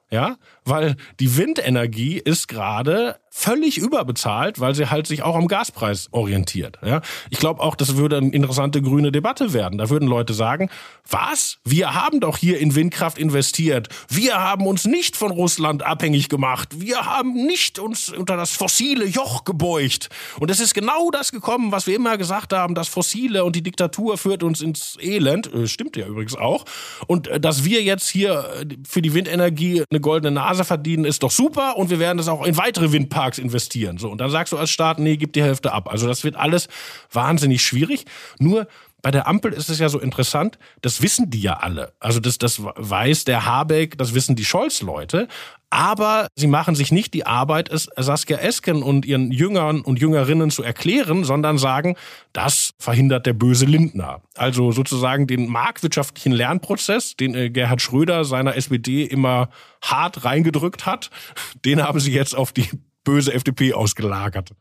Ja, 0.09 0.37
weil 0.63 0.95
die 1.19 1.35
Windenergie 1.35 2.17
ist 2.17 2.47
gerade 2.47 3.19
völlig 3.37 3.77
überbezahlt, 3.77 4.59
weil 4.59 4.73
sie 4.73 4.89
halt 4.89 5.05
sich 5.05 5.21
auch 5.21 5.35
am 5.35 5.47
Gaspreis 5.47 6.07
orientiert. 6.11 6.79
Ja, 6.83 7.01
ich 7.29 7.37
glaube 7.37 7.61
auch, 7.61 7.75
das 7.75 7.95
würde 7.95 8.17
eine 8.17 8.31
interessante 8.31 8.81
grüne 8.81 9.11
Debatte 9.11 9.53
werden. 9.53 9.77
Da 9.77 9.91
würden 9.91 10.07
Leute 10.07 10.33
sagen, 10.33 10.69
was? 11.07 11.59
Wir 11.63 11.93
haben 11.93 12.19
doch 12.19 12.37
hier 12.37 12.59
in 12.59 12.73
Windkraft 12.73 13.19
investiert. 13.19 13.89
Wir 14.09 14.39
haben 14.39 14.65
uns 14.65 14.85
nicht 14.85 15.15
von 15.15 15.31
Russland 15.31 15.83
abhängig 15.83 16.29
gemacht. 16.29 16.81
Wir 16.81 17.05
haben 17.05 17.33
nicht 17.45 17.77
uns 17.77 18.09
unter 18.09 18.37
das 18.37 18.53
fossile 18.53 19.05
Joch 19.05 19.43
gebeugt. 19.43 20.09
Und 20.39 20.49
es 20.49 20.59
ist 20.59 20.73
genau 20.73 21.11
das 21.11 21.31
gekommen, 21.31 21.71
was 21.71 21.85
wir 21.85 21.95
immer 21.95 22.17
gesagt 22.17 22.53
haben, 22.53 22.73
das 22.73 22.87
Fossile 22.87 23.45
und 23.45 23.55
die 23.55 23.61
Diktatur 23.61 24.17
führt 24.17 24.41
uns 24.41 24.61
ins 24.61 24.97
Elend. 24.99 25.53
Äh, 25.53 25.67
stimmt 25.67 25.95
ja 25.95 26.07
übrigens 26.07 26.35
auch. 26.35 26.65
Und 27.05 27.27
äh, 27.27 27.39
dass 27.39 27.63
wir 27.63 27.83
jetzt 27.83 28.09
hier 28.09 28.49
äh, 28.61 28.65
für 28.87 29.03
die 29.03 29.13
Windenergie 29.13 29.83
eine 29.89 30.01
goldene 30.01 30.31
Nase 30.31 30.65
verdienen, 30.65 31.05
ist 31.05 31.21
doch 31.21 31.31
super. 31.31 31.77
Und 31.77 31.91
wir 31.91 31.99
werden 31.99 32.17
das 32.17 32.27
auch 32.27 32.43
in 32.43 32.57
weitere 32.57 32.91
Windparks 32.91 33.26
Parks 33.27 33.39
investieren. 33.39 33.97
So, 33.97 34.09
und 34.09 34.21
dann 34.21 34.29
sagst 34.29 34.53
du 34.53 34.57
als 34.57 34.69
Staat, 34.69 34.99
nee, 34.99 35.17
gib 35.17 35.33
die 35.33 35.43
Hälfte 35.43 35.73
ab. 35.73 35.91
Also 35.91 36.07
das 36.07 36.23
wird 36.23 36.37
alles 36.37 36.69
wahnsinnig 37.11 37.61
schwierig. 37.61 38.05
Nur 38.39 38.67
bei 39.01 39.11
der 39.11 39.27
Ampel 39.27 39.51
ist 39.51 39.69
es 39.69 39.79
ja 39.79 39.89
so 39.89 39.99
interessant, 39.99 40.57
das 40.81 41.01
wissen 41.01 41.29
die 41.29 41.41
ja 41.41 41.57
alle. 41.57 41.91
Also 41.99 42.21
das, 42.21 42.37
das 42.37 42.61
weiß 42.63 43.25
der 43.25 43.45
Habeck, 43.45 43.97
das 43.97 44.13
wissen 44.13 44.37
die 44.37 44.45
Scholz-Leute. 44.45 45.27
Aber 45.69 46.27
sie 46.35 46.47
machen 46.47 46.75
sich 46.75 46.93
nicht 46.93 47.13
die 47.13 47.25
Arbeit, 47.25 47.69
es 47.69 47.89
Saskia 47.97 48.37
Esken 48.37 48.81
und 48.81 49.05
ihren 49.05 49.31
Jüngern 49.31 49.81
und 49.81 49.99
Jüngerinnen 49.99 50.49
zu 50.49 50.63
erklären, 50.63 51.25
sondern 51.25 51.57
sagen, 51.57 51.97
das 52.31 52.71
verhindert 52.79 53.25
der 53.25 53.33
böse 53.33 53.65
Lindner. 53.65 54.21
Also 54.35 54.71
sozusagen 54.71 55.27
den 55.27 55.49
marktwirtschaftlichen 55.49 56.31
Lernprozess, 56.31 57.17
den 57.17 57.35
äh, 57.35 57.49
Gerhard 57.49 57.81
Schröder 57.81 58.23
seiner 58.23 58.55
SPD 58.55 59.03
immer 59.03 59.49
hart 59.81 60.23
reingedrückt 60.23 60.85
hat, 60.85 61.09
den 61.65 61.83
haben 61.83 61.99
sie 61.99 62.13
jetzt 62.13 62.35
auf 62.35 62.53
die 62.53 62.69
böse 63.07 63.33
FDP 63.33 63.73
ausgelagert. 63.73 64.51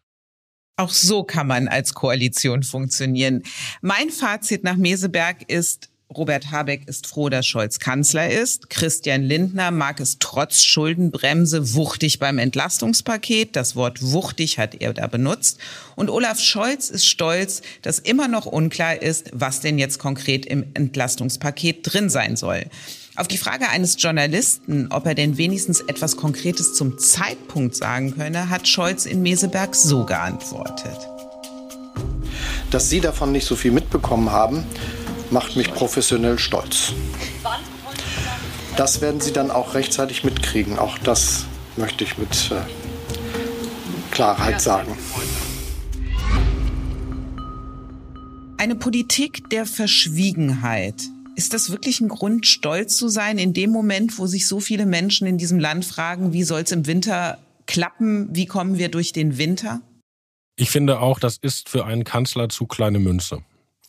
Auch 0.77 0.91
so 0.91 1.25
kann 1.25 1.49
man 1.49 1.67
als 1.67 1.95
Koalition 1.95 2.63
funktionieren. 2.63 3.43
Mein 3.81 4.11
Fazit 4.11 4.63
nach 4.63 4.77
Meseberg 4.77 5.51
ist, 5.51 5.91
Robert 6.15 6.53
Habeck 6.53 6.87
ist 6.87 7.09
froh, 7.09 7.29
dass 7.29 7.45
Scholz 7.45 7.81
Kanzler 7.81 8.31
ist. 8.31 8.71
Christian 8.71 9.25
Lindner 9.25 9.73
mag 9.73 9.99
es 9.99 10.19
trotz 10.21 10.63
Schuldenbremse 10.63 11.75
wuchtig 11.75 12.21
beim 12.21 12.39
Entlastungspaket. 12.39 13.57
Das 13.57 13.75
Wort 13.75 14.01
wuchtig 14.01 14.61
hat 14.61 14.77
er 14.81 14.95
da 14.95 15.09
benutzt. 15.09 15.59
Und 15.97 16.09
Olaf 16.09 16.39
Scholz 16.39 16.89
ist 16.89 17.07
stolz, 17.07 17.63
dass 17.83 17.99
immer 17.99 18.29
noch 18.29 18.47
unklar 18.47 19.03
ist, 19.03 19.31
was 19.33 19.61
denn 19.61 19.79
jetzt 19.79 19.99
konkret 19.99 20.47
im 20.47 20.67
Entlastungspaket 20.75 21.81
drin 21.83 22.09
sein 22.09 22.37
soll. 22.37 22.67
Auf 23.17 23.29
die 23.29 23.39
Frage 23.39 23.71
eines 23.71 23.97
Journalisten, 23.99 24.89
ob 24.91 25.07
er 25.07 25.15
denn 25.15 25.39
wenigstens 25.39 25.81
etwas 25.81 26.19
Konkretes 26.19 26.75
zum 26.75 26.99
Zeitpunkt 26.99 27.75
sagen 27.75 28.15
könne, 28.15 28.51
hat 28.51 28.69
Scholz 28.69 29.07
in 29.07 29.23
Meseberg 29.23 29.75
so 29.75 30.05
geantwortet. 30.05 30.99
Dass 32.71 32.91
Sie 32.91 33.01
davon 33.01 33.33
nicht 33.33 33.47
so 33.47 33.57
viel 33.57 33.73
mitbekommen 33.73 34.33
haben, 34.33 34.65
macht 35.31 35.57
mich 35.57 35.73
professionell 35.73 36.39
stolz. 36.39 36.93
Das 38.77 39.01
werden 39.01 39.23
Sie 39.23 39.33
dann 39.33 39.51
auch 39.51 39.73
rechtzeitig 39.73 40.23
mitkriegen. 40.23 40.79
Auch 40.79 40.99
das 40.99 41.47
möchte 41.77 42.05
ich 42.05 42.19
mit 42.19 42.51
äh, 42.51 42.57
Klarheit 44.11 44.61
sagen. 44.61 44.95
Eine 48.59 48.75
Politik 48.75 49.49
der 49.49 49.65
Verschwiegenheit 49.65 50.97
ist 51.37 51.53
das 51.53 51.71
wirklich 51.71 52.01
ein 52.01 52.09
Grund, 52.09 52.47
stolz 52.47 52.97
zu 52.97 53.09
sein 53.09 53.39
in 53.39 53.53
dem 53.53 53.71
Moment, 53.71 54.19
wo 54.19 54.27
sich 54.27 54.49
so 54.49 54.59
viele 54.59 54.87
Menschen 54.87 55.27
in 55.27 55.39
diesem 55.39 55.61
Land 55.61 55.85
fragen, 55.85 56.33
wie 56.33 56.43
soll 56.43 56.63
es 56.63 56.73
im 56.73 56.87
Winter 56.87 57.39
klappen? 57.67 58.35
Wie 58.35 58.47
kommen 58.47 58.79
wir 58.79 58.89
durch 58.89 59.13
den 59.13 59.39
Winter? 59.39 59.81
Ich 60.57 60.71
finde 60.71 61.01
auch, 61.01 61.21
das 61.21 61.37
ist 61.37 61.69
für 61.69 61.85
einen 61.85 62.05
Kanzler 62.05 62.49
zu 62.49 62.67
kleine 62.67 62.99
Münze. 62.99 63.43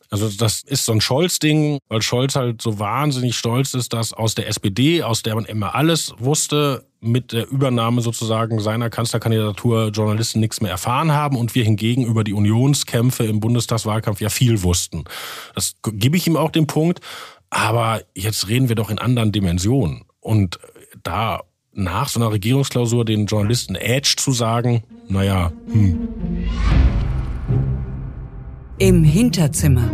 Also 0.09 0.29
das 0.29 0.61
ist 0.63 0.85
so 0.85 0.93
ein 0.93 1.01
Scholz-Ding, 1.01 1.79
weil 1.89 2.01
Scholz 2.01 2.35
halt 2.35 2.61
so 2.61 2.79
wahnsinnig 2.79 3.35
stolz 3.35 3.73
ist, 3.73 3.93
dass 3.93 4.13
aus 4.13 4.35
der 4.35 4.47
SPD, 4.47 5.03
aus 5.03 5.21
der 5.21 5.35
man 5.35 5.45
immer 5.45 5.75
alles 5.75 6.13
wusste, 6.17 6.85
mit 6.99 7.31
der 7.31 7.49
Übernahme 7.49 8.01
sozusagen 8.01 8.59
seiner 8.59 8.89
Kanzlerkandidatur 8.89 9.89
Journalisten 9.89 10.39
nichts 10.39 10.61
mehr 10.61 10.71
erfahren 10.71 11.11
haben 11.11 11.37
und 11.37 11.55
wir 11.55 11.63
hingegen 11.63 12.05
über 12.05 12.23
die 12.23 12.33
Unionskämpfe 12.33 13.25
im 13.25 13.39
Bundestagswahlkampf 13.39 14.21
ja 14.21 14.29
viel 14.29 14.63
wussten. 14.63 15.03
Das 15.53 15.75
gebe 15.83 16.17
ich 16.17 16.25
ihm 16.25 16.37
auch 16.37 16.51
den 16.51 16.67
Punkt. 16.67 17.01
Aber 17.49 18.01
jetzt 18.15 18.47
reden 18.47 18.69
wir 18.69 18.75
doch 18.75 18.89
in 18.89 18.99
anderen 18.99 19.31
Dimensionen. 19.31 20.03
Und 20.19 20.59
da 21.03 21.41
nach 21.73 22.09
so 22.09 22.19
einer 22.19 22.31
Regierungsklausur 22.31 23.05
den 23.05 23.27
Journalisten 23.27 23.75
Edge 23.75 24.15
zu 24.17 24.31
sagen, 24.31 24.83
naja, 25.07 25.51
hm. 25.71 26.07
Im 28.79 29.03
Hinterzimmer. 29.03 29.89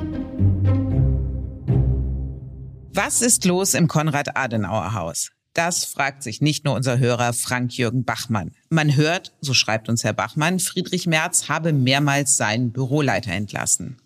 Was 2.94 3.22
ist 3.22 3.46
los 3.46 3.74
im 3.74 3.88
Konrad-Adenauer-Haus? 3.88 5.32
Das 5.54 5.86
fragt 5.86 6.24
sich 6.24 6.42
nicht 6.42 6.66
nur 6.66 6.76
unser 6.76 6.98
Hörer 6.98 7.34
Frank-Jürgen 7.34 8.06
Bachmann. 8.06 8.52
Man 8.70 8.96
hört, 8.96 9.34
so 9.40 9.54
schreibt 9.54 9.88
uns 9.88 10.04
Herr 10.04 10.14
Bachmann, 10.14 10.60
Friedrich 10.60 11.06
Merz 11.06 11.48
habe 11.48 11.74
mehrmals 11.74 12.38
seinen 12.38 12.72
Büroleiter 12.72 13.32
entlassen. 13.32 13.98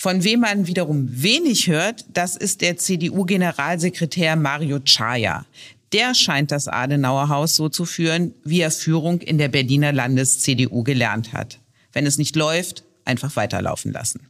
Von 0.00 0.24
wem 0.24 0.40
man 0.40 0.66
wiederum 0.66 1.10
wenig 1.10 1.66
hört, 1.66 2.06
das 2.14 2.34
ist 2.34 2.62
der 2.62 2.78
CDU-Generalsekretär 2.78 4.34
Mario 4.34 4.80
Chaya. 4.82 5.44
Der 5.92 6.14
scheint 6.14 6.52
das 6.52 6.68
Adenauer 6.68 7.28
Haus 7.28 7.54
so 7.54 7.68
zu 7.68 7.84
führen, 7.84 8.32
wie 8.42 8.62
er 8.62 8.70
Führung 8.70 9.20
in 9.20 9.36
der 9.36 9.48
Berliner 9.48 9.92
Landes-CDU 9.92 10.84
gelernt 10.84 11.34
hat. 11.34 11.58
Wenn 11.92 12.06
es 12.06 12.16
nicht 12.16 12.34
läuft, 12.34 12.82
einfach 13.04 13.36
weiterlaufen 13.36 13.92
lassen. 13.92 14.26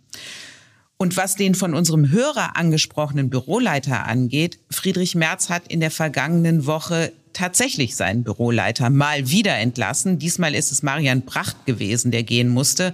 Und 0.96 1.16
was 1.16 1.37
den 1.37 1.54
von 1.54 1.72
unserem 1.72 2.11
Hörer 2.11 2.56
angesprochenen 2.56 3.30
Büroleiter 3.30 4.09
angeht, 4.09 4.59
Friedrich 4.72 5.14
Merz 5.14 5.50
hat 5.50 5.68
in 5.68 5.78
der 5.78 5.92
vergangenen 5.92 6.66
Woche 6.66 7.12
tatsächlich 7.33 7.94
seinen 7.94 8.24
Büroleiter 8.24 8.90
mal 8.90 9.30
wieder 9.30 9.56
entlassen. 9.56 10.18
Diesmal 10.18 10.56
ist 10.56 10.72
es 10.72 10.83
Marian 10.83 11.22
Bracht 11.22 11.64
gewesen, 11.64 12.11
der 12.11 12.24
gehen 12.24 12.48
musste. 12.48 12.92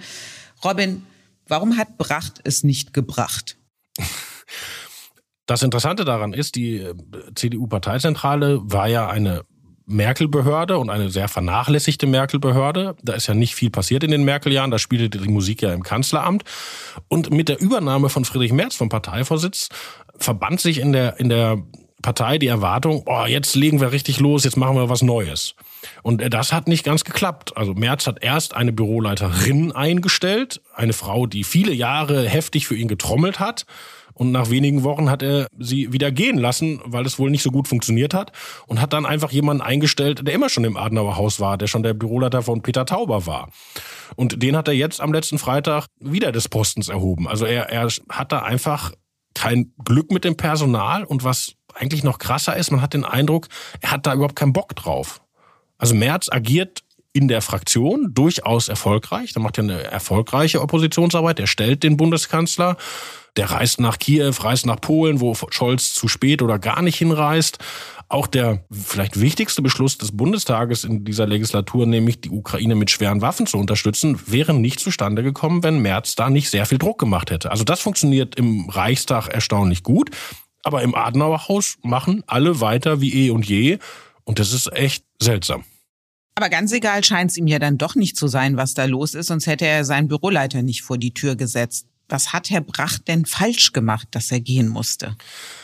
Robin, 0.62 1.04
warum 1.48 1.76
hat 1.76 1.98
Bracht 1.98 2.40
es 2.44 2.62
nicht 2.64 2.92
gebracht? 2.92 3.58
Das 5.46 5.62
Interessante 5.62 6.04
daran 6.04 6.32
ist, 6.32 6.56
die 6.56 6.78
äh, 6.78 6.94
CDU-Parteizentrale 7.34 8.60
war 8.64 8.88
ja 8.88 9.08
eine 9.08 9.44
Merkel-Behörde 9.86 10.78
und 10.78 10.90
eine 10.90 11.10
sehr 11.10 11.28
vernachlässigte 11.28 12.08
Merkel-Behörde. 12.08 12.96
Da 13.02 13.12
ist 13.14 13.28
ja 13.28 13.34
nicht 13.34 13.54
viel 13.54 13.70
passiert 13.70 14.02
in 14.02 14.10
den 14.10 14.24
Merkel-Jahren. 14.24 14.72
Da 14.72 14.78
spielte 14.78 15.08
die 15.08 15.28
Musik 15.28 15.62
ja 15.62 15.72
im 15.72 15.84
Kanzleramt. 15.84 16.42
Und 17.06 17.30
mit 17.30 17.48
der 17.48 17.60
Übernahme 17.60 18.08
von 18.08 18.24
Friedrich 18.24 18.52
Merz 18.52 18.74
vom 18.74 18.88
Parteivorsitz 18.88 19.68
verband 20.18 20.60
sich 20.60 20.78
in 20.78 20.92
der, 20.92 21.20
in 21.20 21.28
der 21.28 21.62
Partei 22.02 22.38
die 22.38 22.48
Erwartung, 22.48 23.04
oh, 23.06 23.26
jetzt 23.26 23.54
legen 23.54 23.80
wir 23.80 23.92
richtig 23.92 24.18
los, 24.18 24.44
jetzt 24.44 24.56
machen 24.56 24.76
wir 24.76 24.88
was 24.88 25.02
Neues. 25.02 25.54
Und 26.02 26.22
äh, 26.22 26.30
das 26.30 26.52
hat 26.52 26.68
nicht 26.68 26.84
ganz 26.84 27.04
geklappt. 27.04 27.56
Also 27.56 27.74
Merz 27.74 28.06
hat 28.06 28.22
erst 28.22 28.54
eine 28.54 28.72
Büroleiterin 28.72 29.72
eingestellt, 29.72 30.60
eine 30.74 30.92
Frau, 30.92 31.26
die 31.26 31.44
viele 31.44 31.72
Jahre 31.72 32.28
heftig 32.28 32.66
für 32.66 32.76
ihn 32.76 32.88
getrommelt 32.88 33.40
hat 33.40 33.66
und 34.18 34.32
nach 34.32 34.48
wenigen 34.48 34.82
Wochen 34.82 35.10
hat 35.10 35.22
er 35.22 35.46
sie 35.58 35.92
wieder 35.92 36.10
gehen 36.10 36.38
lassen, 36.38 36.80
weil 36.86 37.04
es 37.04 37.18
wohl 37.18 37.30
nicht 37.30 37.42
so 37.42 37.50
gut 37.50 37.68
funktioniert 37.68 38.14
hat. 38.14 38.32
Und 38.66 38.80
hat 38.80 38.94
dann 38.94 39.04
einfach 39.04 39.30
jemanden 39.30 39.62
eingestellt, 39.62 40.26
der 40.26 40.32
immer 40.32 40.48
schon 40.48 40.64
im 40.64 40.78
Adenauer 40.78 41.18
war, 41.38 41.58
der 41.58 41.66
schon 41.66 41.82
der 41.82 41.92
Büroleiter 41.92 42.40
von 42.40 42.62
Peter 42.62 42.86
Tauber 42.86 43.26
war. 43.26 43.50
Und 44.16 44.42
den 44.42 44.56
hat 44.56 44.68
er 44.68 44.74
jetzt 44.74 45.02
am 45.02 45.12
letzten 45.12 45.38
Freitag 45.38 45.88
wieder 46.00 46.32
des 46.32 46.48
Postens 46.48 46.88
erhoben. 46.88 47.28
Also 47.28 47.44
er, 47.44 47.68
er 47.68 47.88
hat 48.08 48.32
da 48.32 48.38
einfach 48.38 48.92
kein 49.34 49.74
Glück 49.84 50.10
mit 50.10 50.24
dem 50.24 50.38
Personal 50.38 51.04
und 51.04 51.22
was 51.22 51.56
eigentlich 51.74 52.02
noch 52.02 52.18
krasser 52.18 52.56
ist, 52.56 52.70
man 52.70 52.80
hat 52.80 52.94
den 52.94 53.04
Eindruck, 53.04 53.48
er 53.82 53.90
hat 53.90 54.06
da 54.06 54.14
überhaupt 54.14 54.36
keinen 54.36 54.54
Bock 54.54 54.74
drauf. 54.74 55.20
Also 55.78 55.94
Merz 55.94 56.28
agiert 56.30 56.82
in 57.12 57.28
der 57.28 57.40
Fraktion 57.40 58.12
durchaus 58.12 58.68
erfolgreich. 58.68 59.32
Da 59.32 59.40
macht 59.40 59.56
er 59.58 59.64
eine 59.64 59.82
erfolgreiche 59.84 60.60
Oppositionsarbeit. 60.60 61.40
Er 61.40 61.46
stellt 61.46 61.82
den 61.82 61.96
Bundeskanzler. 61.96 62.76
Der 63.36 63.50
reist 63.50 63.80
nach 63.80 63.98
Kiew, 63.98 64.34
reist 64.38 64.66
nach 64.66 64.80
Polen, 64.80 65.20
wo 65.20 65.34
Scholz 65.50 65.94
zu 65.94 66.08
spät 66.08 66.42
oder 66.42 66.58
gar 66.58 66.82
nicht 66.82 66.96
hinreist. 66.96 67.58
Auch 68.08 68.26
der 68.26 68.64
vielleicht 68.70 69.18
wichtigste 69.18 69.62
Beschluss 69.62 69.98
des 69.98 70.16
Bundestages 70.16 70.84
in 70.84 71.04
dieser 71.04 71.26
Legislatur, 71.26 71.86
nämlich 71.86 72.20
die 72.20 72.30
Ukraine 72.30 72.74
mit 72.74 72.90
schweren 72.90 73.20
Waffen 73.20 73.46
zu 73.46 73.58
unterstützen, 73.58 74.20
wäre 74.26 74.54
nicht 74.54 74.78
zustande 74.78 75.22
gekommen, 75.22 75.62
wenn 75.62 75.80
Merz 75.80 76.14
da 76.14 76.30
nicht 76.30 76.50
sehr 76.50 76.66
viel 76.66 76.78
Druck 76.78 76.98
gemacht 76.98 77.30
hätte. 77.30 77.50
Also 77.50 77.64
das 77.64 77.80
funktioniert 77.80 78.36
im 78.36 78.68
Reichstag 78.68 79.28
erstaunlich 79.28 79.82
gut. 79.82 80.10
Aber 80.62 80.82
im 80.82 80.94
Adenauer 80.94 81.48
Haus 81.48 81.78
machen 81.82 82.24
alle 82.26 82.60
weiter 82.60 83.00
wie 83.00 83.26
eh 83.26 83.30
und 83.30 83.46
je. 83.46 83.78
Und 84.26 84.38
das 84.38 84.52
ist 84.52 84.70
echt 84.72 85.04
seltsam. 85.20 85.64
Aber 86.34 86.50
ganz 86.50 86.70
egal 86.72 87.02
scheint 87.02 87.30
es 87.30 87.38
ihm 87.38 87.46
ja 87.46 87.58
dann 87.58 87.78
doch 87.78 87.94
nicht 87.94 88.16
zu 88.16 88.28
sein, 88.28 88.58
was 88.58 88.74
da 88.74 88.84
los 88.84 89.14
ist, 89.14 89.28
sonst 89.28 89.46
hätte 89.46 89.66
er 89.66 89.86
seinen 89.86 90.08
Büroleiter 90.08 90.62
nicht 90.62 90.82
vor 90.82 90.98
die 90.98 91.14
Tür 91.14 91.34
gesetzt. 91.34 91.86
Was 92.08 92.32
hat 92.32 92.50
Herr 92.50 92.60
Bracht 92.60 93.08
denn 93.08 93.24
falsch 93.24 93.72
gemacht, 93.72 94.08
dass 94.10 94.30
er 94.30 94.40
gehen 94.40 94.68
musste? 94.68 95.16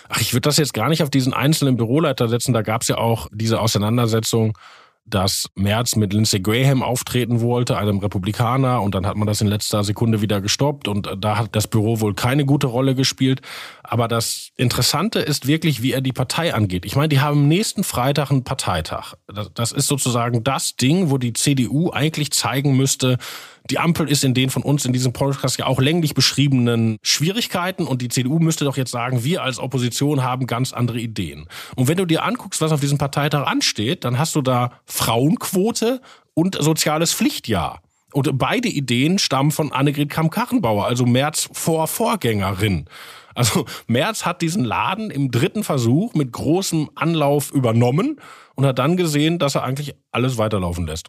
Ach, 0.09 0.20
ich 0.20 0.33
würde 0.33 0.48
das 0.48 0.57
jetzt 0.57 0.72
gar 0.72 0.88
nicht 0.88 1.03
auf 1.03 1.11
diesen 1.11 1.35
einzelnen 1.35 1.77
Büroleiter 1.77 2.29
setzen. 2.29 2.53
Da 2.53 2.62
gab 2.62 2.83
es 2.83 2.88
ja 2.88 2.96
auch 2.96 3.29
diese 3.33 3.61
Auseinandersetzung 3.61 4.57
dass 5.04 5.48
Merz 5.54 5.96
mit 5.96 6.12
Lindsey 6.12 6.40
Graham 6.40 6.82
auftreten 6.82 7.40
wollte, 7.40 7.76
einem 7.76 7.98
Republikaner, 7.98 8.82
und 8.82 8.94
dann 8.94 9.06
hat 9.06 9.16
man 9.16 9.26
das 9.26 9.40
in 9.40 9.46
letzter 9.46 9.84
Sekunde 9.84 10.22
wieder 10.22 10.40
gestoppt 10.40 10.88
und 10.88 11.08
da 11.18 11.38
hat 11.38 11.54
das 11.56 11.66
Büro 11.66 12.00
wohl 12.00 12.14
keine 12.14 12.44
gute 12.44 12.66
Rolle 12.66 12.94
gespielt. 12.94 13.42
Aber 13.82 14.08
das 14.08 14.50
Interessante 14.56 15.18
ist 15.18 15.46
wirklich, 15.46 15.82
wie 15.82 15.92
er 15.92 16.00
die 16.00 16.12
Partei 16.12 16.54
angeht. 16.54 16.84
Ich 16.86 16.96
meine, 16.96 17.08
die 17.08 17.20
haben 17.20 17.48
nächsten 17.48 17.84
Freitag 17.84 18.30
einen 18.30 18.44
Parteitag. 18.44 19.14
Das 19.54 19.72
ist 19.72 19.86
sozusagen 19.86 20.44
das 20.44 20.76
Ding, 20.76 21.10
wo 21.10 21.18
die 21.18 21.32
CDU 21.32 21.90
eigentlich 21.90 22.30
zeigen 22.32 22.76
müsste, 22.76 23.18
die 23.70 23.78
Ampel 23.78 24.08
ist 24.10 24.24
in 24.24 24.34
den 24.34 24.50
von 24.50 24.62
uns 24.62 24.84
in 24.84 24.92
diesem 24.92 25.12
Podcast 25.12 25.58
ja 25.58 25.66
auch 25.66 25.80
länglich 25.80 26.14
beschriebenen 26.14 26.96
Schwierigkeiten 27.02 27.86
und 27.86 28.02
die 28.02 28.08
CDU 28.08 28.38
müsste 28.38 28.64
doch 28.64 28.76
jetzt 28.76 28.90
sagen, 28.90 29.24
wir 29.24 29.42
als 29.42 29.58
Opposition 29.58 30.22
haben 30.22 30.46
ganz 30.46 30.72
andere 30.72 30.98
Ideen. 30.98 31.46
Und 31.76 31.88
wenn 31.88 31.96
du 31.96 32.04
dir 32.04 32.24
anguckst, 32.24 32.60
was 32.60 32.72
auf 32.72 32.80
diesem 32.80 32.98
Parteitag 32.98 33.46
ansteht, 33.46 34.04
dann 34.04 34.18
hast 34.18 34.34
du 34.34 34.42
da 34.42 34.72
Frauenquote 34.92 36.02
und 36.35 36.57
soziales 36.61 37.14
Pflichtjahr. 37.14 37.81
Und 38.12 38.38
beide 38.38 38.68
Ideen 38.68 39.18
stammen 39.18 39.50
von 39.50 39.72
Annegret 39.72 40.11
Kamm-Karrenbauer, 40.11 40.85
also 40.85 41.07
Merz 41.07 41.48
vor 41.52 41.88
Vorgängerin. 41.88 42.85
Also 43.35 43.64
Merz 43.87 44.26
hat 44.26 44.42
diesen 44.42 44.64
Laden 44.64 45.11
im 45.11 45.31
dritten 45.31 45.64
Versuch 45.64 46.12
mit 46.12 46.31
großem 46.31 46.90
Anlauf 46.94 47.50
übernommen 47.52 48.20
und 48.55 48.66
hat 48.66 48.78
dann 48.78 48.98
gesehen, 48.98 49.38
dass 49.38 49.55
er 49.55 49.64
eigentlich 49.64 49.94
alles 50.11 50.37
weiterlaufen 50.37 50.87
lässt. 50.87 51.09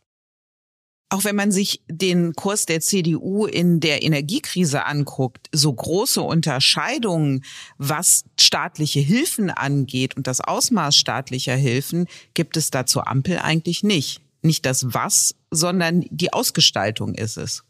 Auch 1.09 1.25
wenn 1.25 1.35
man 1.35 1.51
sich 1.51 1.81
den 1.87 2.33
Kurs 2.33 2.65
der 2.65 2.81
CDU 2.81 3.45
in 3.45 3.79
der 3.79 4.01
Energiekrise 4.01 4.85
anguckt, 4.85 5.47
so 5.51 5.71
große 5.71 6.21
Unterscheidungen, 6.21 7.43
was 7.77 8.25
staatliche 8.39 8.99
Hilfen 8.99 9.51
angeht 9.51 10.17
und 10.17 10.25
das 10.25 10.41
Ausmaß 10.41 10.95
staatlicher 10.97 11.55
Hilfen, 11.55 12.07
gibt 12.33 12.57
es 12.57 12.71
da 12.71 12.85
zur 12.85 13.07
Ampel 13.07 13.39
eigentlich 13.39 13.83
nicht. 13.83 14.21
Nicht 14.41 14.65
das 14.65 14.93
Was, 14.93 15.35
sondern 15.51 16.03
die 16.09 16.33
Ausgestaltung 16.33 17.13
ist 17.13 17.37
es. 17.37 17.63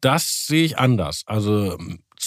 Das 0.00 0.46
sehe 0.46 0.64
ich 0.64 0.78
anders. 0.78 1.22
Also 1.26 1.78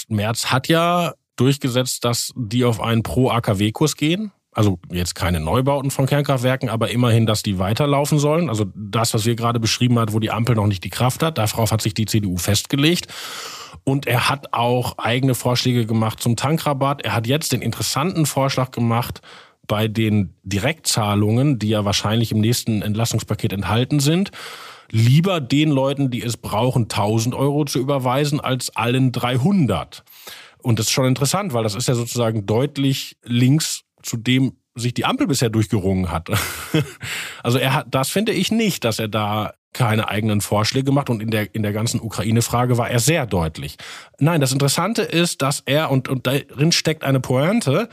Merz 0.08 0.48
hat 0.48 0.68
ja 0.68 1.14
durchgesetzt, 1.36 2.04
dass 2.06 2.32
die 2.36 2.66
auf 2.66 2.82
einen 2.82 3.04
Pro-AKW-Kurs 3.04 3.96
gehen. 3.96 4.32
Also 4.58 4.80
jetzt 4.92 5.14
keine 5.14 5.40
Neubauten 5.40 5.92
von 5.92 6.08
Kernkraftwerken, 6.08 6.68
aber 6.70 6.90
immerhin, 6.90 7.28
dass 7.28 7.44
die 7.44 7.60
weiterlaufen 7.60 8.18
sollen. 8.18 8.50
Also 8.50 8.66
das, 8.74 9.14
was 9.14 9.24
wir 9.28 9.36
gerade 9.36 9.60
beschrieben 9.60 10.00
hat, 10.00 10.14
wo 10.14 10.20
die 10.20 10.32
Ampel 10.32 10.56
noch 10.56 10.66
nicht 10.66 10.84
die 10.84 10.90
Kraft 10.90 11.22
hat, 11.22 11.38
darauf 11.38 11.72
hat 11.72 11.84
sich 11.84 11.94
die 11.94 12.08
CDU 12.08 12.38
festgelegt. 12.38 13.06
Und 13.84 14.08
er 14.08 14.30
hat 14.30 14.54
auch 14.54 14.98
eigene 14.98 15.36
Vorschläge 15.36 15.86
gemacht 15.86 16.20
zum 16.20 16.36
Tankrabatt. 16.36 17.04
Er 17.04 17.14
hat 17.14 17.28
jetzt 17.28 17.52
den 17.52 17.62
interessanten 17.62 18.26
Vorschlag 18.26 18.72
gemacht, 18.72 19.22
bei 19.68 19.88
den 19.88 20.34
Direktzahlungen, 20.42 21.60
die 21.60 21.70
ja 21.70 21.86
wahrscheinlich 21.86 22.32
im 22.32 22.40
nächsten 22.40 22.82
Entlassungspaket 22.82 23.54
enthalten 23.54 24.00
sind, 24.00 24.32
lieber 24.90 25.40
den 25.40 25.70
Leuten, 25.70 26.10
die 26.10 26.24
es 26.24 26.36
brauchen, 26.36 26.84
1000 26.84 27.36
Euro 27.36 27.66
zu 27.66 27.78
überweisen, 27.78 28.40
als 28.40 28.76
allen 28.76 29.12
300. 29.12 30.04
Und 30.64 30.80
das 30.80 30.88
ist 30.88 30.94
schon 30.94 31.06
interessant, 31.06 31.54
weil 31.54 31.64
das 31.64 31.76
ist 31.76 31.88
ja 31.88 31.94
sozusagen 31.94 32.48
deutlich 32.48 33.18
links 33.24 33.84
zu 34.08 34.18
dem 34.18 34.58
sich 34.76 34.94
die 34.94 35.06
Ampel 35.06 35.28
bisher 35.28 35.50
durchgerungen 35.50 36.12
hat. 36.12 36.30
also 37.44 37.58
er 37.58 37.74
hat, 37.74 37.88
das 37.90 38.10
finde 38.10 38.32
ich 38.32 38.52
nicht, 38.52 38.84
dass 38.84 39.00
er 39.00 39.08
da 39.08 39.54
keine 39.74 40.08
eigenen 40.08 40.42
Vorschläge 40.42 40.92
macht 40.92 41.10
und 41.10 41.22
in 41.22 41.30
der, 41.30 41.54
in 41.54 41.64
der 41.64 41.74
ganzen 41.74 42.00
Ukraine-Frage 42.00 42.78
war 42.78 42.90
er 42.90 43.00
sehr 43.00 43.26
deutlich. 43.26 43.78
Nein, 44.20 44.42
das 44.42 44.52
Interessante 44.52 45.02
ist, 45.02 45.42
dass 45.42 45.62
er, 45.66 45.92
und, 45.92 46.10
und 46.10 46.26
darin 46.26 46.72
steckt 46.72 47.04
eine 47.04 47.20
Pointe, 47.20 47.90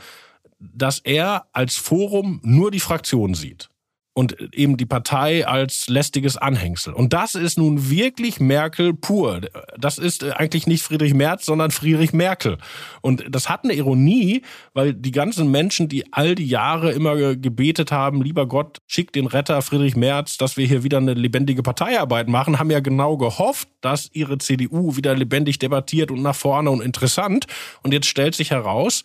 dass 0.59 0.99
er 0.99 1.47
als 1.51 1.75
Forum 1.75 2.39
nur 2.43 2.71
die 2.71 2.79
Fraktion 2.79 3.33
sieht 3.33 3.69
und 4.17 4.37
eben 4.55 4.77
die 4.77 4.85
Partei 4.85 5.45
als 5.45 5.89
lästiges 5.89 6.37
Anhängsel. 6.37 6.93
Und 6.93 7.11
das 7.11 7.35
ist 7.35 7.57
nun 7.57 7.89
wirklich 7.89 8.39
Merkel 8.39 8.93
pur. 8.93 9.41
Das 9.77 9.97
ist 9.97 10.23
eigentlich 10.23 10.67
nicht 10.67 10.83
Friedrich 10.83 11.13
Merz, 11.13 11.45
sondern 11.45 11.69
Friedrich 11.69 12.13
Merkel. 12.13 12.57
Und 13.01 13.25
das 13.29 13.49
hat 13.49 13.65
eine 13.65 13.73
Ironie, 13.73 14.41
weil 14.73 14.93
die 14.93 15.11
ganzen 15.11 15.51
Menschen, 15.51 15.89
die 15.89 16.13
all 16.13 16.33
die 16.33 16.47
Jahre 16.47 16.93
immer 16.93 17.35
gebetet 17.35 17.91
haben, 17.91 18.21
lieber 18.21 18.47
Gott, 18.47 18.77
schick 18.87 19.11
den 19.11 19.27
Retter 19.27 19.61
Friedrich 19.61 19.97
Merz, 19.97 20.37
dass 20.37 20.55
wir 20.55 20.65
hier 20.65 20.83
wieder 20.83 20.99
eine 20.99 21.13
lebendige 21.13 21.61
Parteiarbeit 21.61 22.29
machen, 22.29 22.57
haben 22.57 22.71
ja 22.71 22.79
genau 22.79 23.17
gehofft, 23.17 23.67
dass 23.81 24.09
ihre 24.13 24.37
CDU 24.37 24.95
wieder 24.95 25.13
lebendig 25.13 25.59
debattiert 25.59 26.09
und 26.09 26.21
nach 26.21 26.35
vorne 26.35 26.71
und 26.71 26.81
interessant. 26.81 27.47
Und 27.83 27.93
jetzt 27.93 28.07
stellt 28.07 28.33
sich 28.33 28.51
heraus, 28.51 29.03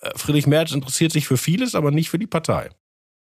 äh, 0.00 0.10
Friedrich 0.16 0.48
Merz 0.48 0.72
interessiert 0.72 1.12
sich 1.12 1.28
für 1.28 1.36
vieles, 1.36 1.76
aber 1.76 1.92
nicht 1.92 2.10
für 2.10 2.18
die 2.18 2.26
Partei. 2.26 2.70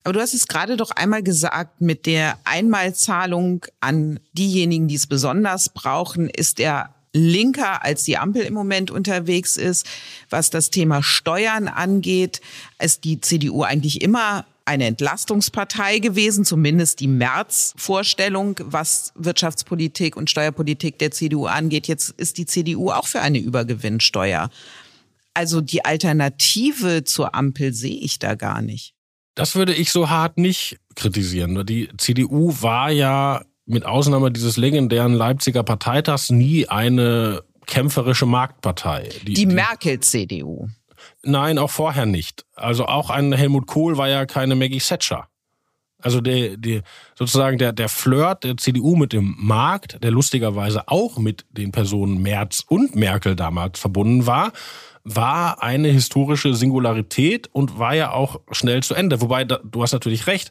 Aber 0.04 0.12
du 0.12 0.20
hast 0.20 0.34
es 0.34 0.48
gerade 0.48 0.76
doch 0.76 0.90
einmal 0.90 1.22
gesagt, 1.22 1.80
mit 1.80 2.04
der 2.04 2.38
Einmalzahlung 2.44 3.64
an 3.80 4.20
diejenigen, 4.34 4.86
die 4.86 4.96
es 4.96 5.06
besonders 5.06 5.70
brauchen, 5.70 6.28
ist 6.28 6.60
er 6.60 6.94
linker 7.14 7.82
als 7.82 8.04
die 8.04 8.18
Ampel 8.18 8.42
im 8.42 8.52
Moment 8.52 8.90
unterwegs 8.90 9.56
ist. 9.56 9.86
Was 10.28 10.50
das 10.50 10.68
Thema 10.68 11.02
Steuern 11.02 11.68
angeht, 11.68 12.42
ist 12.78 13.04
die 13.04 13.20
CDU 13.20 13.62
eigentlich 13.62 14.02
immer 14.02 14.44
eine 14.66 14.86
Entlastungspartei 14.86 15.98
gewesen, 16.00 16.44
zumindest 16.44 17.00
die 17.00 17.08
März-Vorstellung, 17.08 18.58
was 18.62 19.12
Wirtschaftspolitik 19.14 20.16
und 20.16 20.30
Steuerpolitik 20.30 20.98
der 20.98 21.12
CDU 21.12 21.46
angeht. 21.46 21.86
Jetzt 21.86 22.10
ist 22.10 22.38
die 22.38 22.46
CDU 22.46 22.90
auch 22.90 23.06
für 23.06 23.20
eine 23.20 23.38
Übergewinnsteuer. 23.38 24.50
Also 25.34 25.60
die 25.60 25.84
Alternative 25.84 27.04
zur 27.04 27.34
Ampel 27.34 27.72
sehe 27.72 27.98
ich 27.98 28.18
da 28.18 28.34
gar 28.34 28.62
nicht. 28.62 28.93
Das 29.34 29.56
würde 29.56 29.74
ich 29.74 29.90
so 29.90 30.10
hart 30.10 30.38
nicht 30.38 30.78
kritisieren. 30.94 31.66
Die 31.66 31.88
CDU 31.96 32.54
war 32.60 32.90
ja 32.90 33.42
mit 33.66 33.84
Ausnahme 33.84 34.30
dieses 34.30 34.56
legendären 34.56 35.14
Leipziger 35.14 35.62
Parteitags 35.62 36.30
nie 36.30 36.68
eine 36.68 37.42
kämpferische 37.66 38.26
Marktpartei. 38.26 39.08
Die, 39.26 39.34
die 39.34 39.46
Merkel-CDU. 39.46 40.68
Nein, 41.22 41.58
auch 41.58 41.70
vorher 41.70 42.06
nicht. 42.06 42.44
Also 42.54 42.86
auch 42.86 43.10
ein 43.10 43.32
Helmut 43.32 43.66
Kohl 43.66 43.96
war 43.96 44.08
ja 44.08 44.26
keine 44.26 44.54
Maggie 44.54 44.78
Thatcher. 44.78 45.28
Also 46.00 46.20
der, 46.20 46.58
der 46.58 46.82
sozusagen 47.14 47.56
der, 47.56 47.72
der 47.72 47.88
Flirt 47.88 48.44
der 48.44 48.58
CDU 48.58 48.94
mit 48.94 49.14
dem 49.14 49.34
Markt, 49.38 50.02
der 50.02 50.10
lustigerweise 50.10 50.86
auch 50.88 51.16
mit 51.16 51.46
den 51.50 51.72
Personen 51.72 52.20
Merz 52.20 52.62
und 52.68 52.94
Merkel 52.94 53.36
damals 53.36 53.80
verbunden 53.80 54.26
war, 54.26 54.52
war 55.04 55.62
eine 55.62 55.88
historische 55.88 56.54
Singularität 56.54 57.48
und 57.52 57.78
war 57.78 57.94
ja 57.94 58.12
auch 58.12 58.40
schnell 58.50 58.82
zu 58.82 58.94
Ende. 58.94 59.20
Wobei, 59.20 59.44
du 59.44 59.82
hast 59.82 59.92
natürlich 59.92 60.26
recht, 60.26 60.50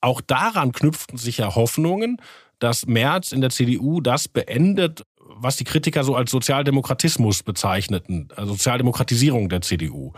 auch 0.00 0.22
daran 0.22 0.72
knüpften 0.72 1.18
sich 1.18 1.38
ja 1.38 1.54
Hoffnungen, 1.54 2.16
dass 2.58 2.86
Merz 2.86 3.32
in 3.32 3.42
der 3.42 3.50
CDU 3.50 4.00
das 4.00 4.26
beendet, 4.28 5.04
was 5.18 5.56
die 5.56 5.64
Kritiker 5.64 6.02
so 6.02 6.14
als 6.16 6.30
Sozialdemokratismus 6.30 7.42
bezeichneten, 7.42 8.28
also 8.36 8.52
Sozialdemokratisierung 8.52 9.48
der 9.48 9.60
CDU. 9.60 10.12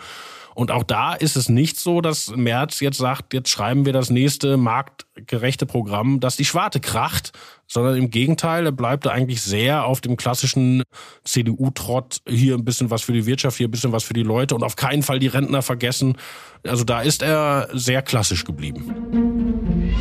Und 0.54 0.70
auch 0.70 0.82
da 0.82 1.14
ist 1.14 1.36
es 1.36 1.48
nicht 1.48 1.78
so, 1.78 2.00
dass 2.00 2.34
Merz 2.36 2.80
jetzt 2.80 2.98
sagt, 2.98 3.32
jetzt 3.32 3.48
schreiben 3.48 3.86
wir 3.86 3.92
das 3.92 4.10
nächste 4.10 4.56
marktgerechte 4.56 5.66
Programm, 5.66 6.20
das 6.20 6.36
die 6.36 6.44
Schwarte 6.44 6.78
kracht, 6.78 7.32
sondern 7.72 7.96
im 7.96 8.10
Gegenteil, 8.10 8.66
er 8.66 8.72
bleibt 8.72 9.06
eigentlich 9.06 9.40
sehr 9.40 9.86
auf 9.86 10.02
dem 10.02 10.18
klassischen 10.18 10.82
CDU-Trott, 11.24 12.18
hier 12.28 12.54
ein 12.54 12.66
bisschen 12.66 12.90
was 12.90 13.00
für 13.00 13.14
die 13.14 13.24
Wirtschaft, 13.24 13.56
hier 13.56 13.66
ein 13.66 13.70
bisschen 13.70 13.92
was 13.92 14.04
für 14.04 14.12
die 14.12 14.22
Leute 14.22 14.54
und 14.54 14.62
auf 14.62 14.76
keinen 14.76 15.02
Fall 15.02 15.18
die 15.18 15.28
Rentner 15.28 15.62
vergessen. 15.62 16.18
Also 16.66 16.84
da 16.84 17.00
ist 17.00 17.22
er 17.22 17.68
sehr 17.72 18.02
klassisch 18.02 18.44
geblieben. 18.44 19.94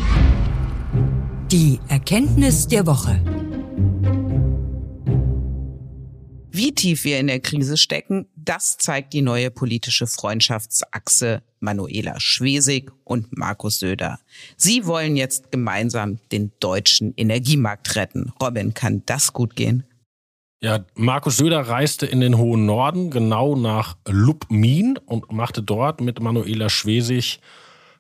Die 1.49 1.79
Erkenntnis 1.87 2.67
der 2.67 2.85
Woche. 2.85 3.21
Wie 6.53 6.73
tief 6.75 7.05
wir 7.05 7.17
in 7.17 7.27
der 7.27 7.39
Krise 7.39 7.77
stecken, 7.77 8.27
das 8.35 8.77
zeigt 8.77 9.13
die 9.13 9.21
neue 9.21 9.51
politische 9.51 10.05
Freundschaftsachse 10.05 11.43
Manuela 11.61 12.19
Schwesig 12.19 12.91
und 13.05 13.37
Markus 13.37 13.79
Söder. 13.79 14.19
Sie 14.57 14.85
wollen 14.85 15.15
jetzt 15.15 15.51
gemeinsam 15.51 16.19
den 16.33 16.51
deutschen 16.59 17.13
Energiemarkt 17.15 17.95
retten. 17.95 18.33
Robin, 18.41 18.73
kann 18.73 19.03
das 19.05 19.31
gut 19.31 19.55
gehen? 19.55 19.85
Ja, 20.61 20.85
Markus 20.95 21.37
Söder 21.37 21.61
reiste 21.61 22.05
in 22.05 22.19
den 22.19 22.37
hohen 22.37 22.65
Norden, 22.65 23.11
genau 23.11 23.55
nach 23.55 23.95
Lubmin 24.05 24.99
und 25.05 25.31
machte 25.31 25.63
dort 25.63 26.01
mit 26.01 26.19
Manuela 26.19 26.67
Schwesig 26.67 27.39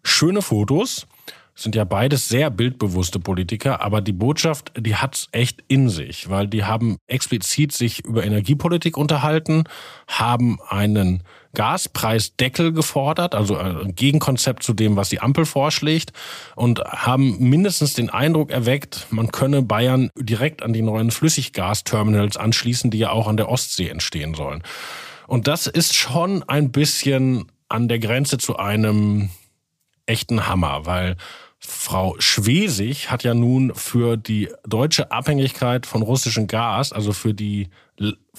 schöne 0.03 0.41
Fotos 0.41 1.07
sind 1.55 1.75
ja 1.75 1.83
beides 1.83 2.29
sehr 2.29 2.49
bildbewusste 2.49 3.19
Politiker, 3.19 3.81
aber 3.81 4.01
die 4.01 4.13
Botschaft, 4.13 4.71
die 4.77 4.95
hat's 4.95 5.27
echt 5.31 5.63
in 5.67 5.89
sich, 5.89 6.29
weil 6.29 6.47
die 6.47 6.63
haben 6.63 6.97
explizit 7.07 7.71
sich 7.71 8.03
über 8.05 8.23
Energiepolitik 8.23 8.97
unterhalten, 8.97 9.65
haben 10.07 10.59
einen 10.67 11.23
Gaspreisdeckel 11.53 12.71
gefordert, 12.71 13.35
also 13.35 13.57
ein 13.57 13.93
Gegenkonzept 13.93 14.63
zu 14.63 14.73
dem, 14.73 14.95
was 14.95 15.09
die 15.09 15.19
Ampel 15.19 15.45
vorschlägt 15.45 16.13
und 16.55 16.79
haben 16.79 17.37
mindestens 17.39 17.93
den 17.93 18.09
Eindruck 18.09 18.51
erweckt, 18.51 19.07
man 19.09 19.31
könne 19.31 19.61
Bayern 19.61 20.09
direkt 20.17 20.63
an 20.63 20.71
die 20.71 20.81
neuen 20.81 21.11
Flüssiggasterminals 21.11 22.37
anschließen, 22.37 22.89
die 22.89 22.99
ja 22.99 23.11
auch 23.11 23.27
an 23.27 23.37
der 23.37 23.49
Ostsee 23.49 23.89
entstehen 23.89 24.33
sollen. 24.33 24.63
Und 25.27 25.47
das 25.47 25.67
ist 25.67 25.93
schon 25.93 26.43
ein 26.43 26.71
bisschen 26.71 27.51
an 27.67 27.87
der 27.87 27.99
Grenze 27.99 28.37
zu 28.37 28.57
einem 28.57 29.29
echten 30.11 30.47
Hammer, 30.47 30.85
weil 30.85 31.15
Frau 31.59 32.15
Schwesig 32.19 33.09
hat 33.09 33.23
ja 33.23 33.33
nun 33.33 33.73
für 33.75 34.17
die 34.17 34.49
deutsche 34.67 35.11
Abhängigkeit 35.11 35.85
von 35.85 36.01
russischem 36.01 36.47
Gas, 36.47 36.91
also 36.91 37.13
für 37.13 37.33
die 37.33 37.69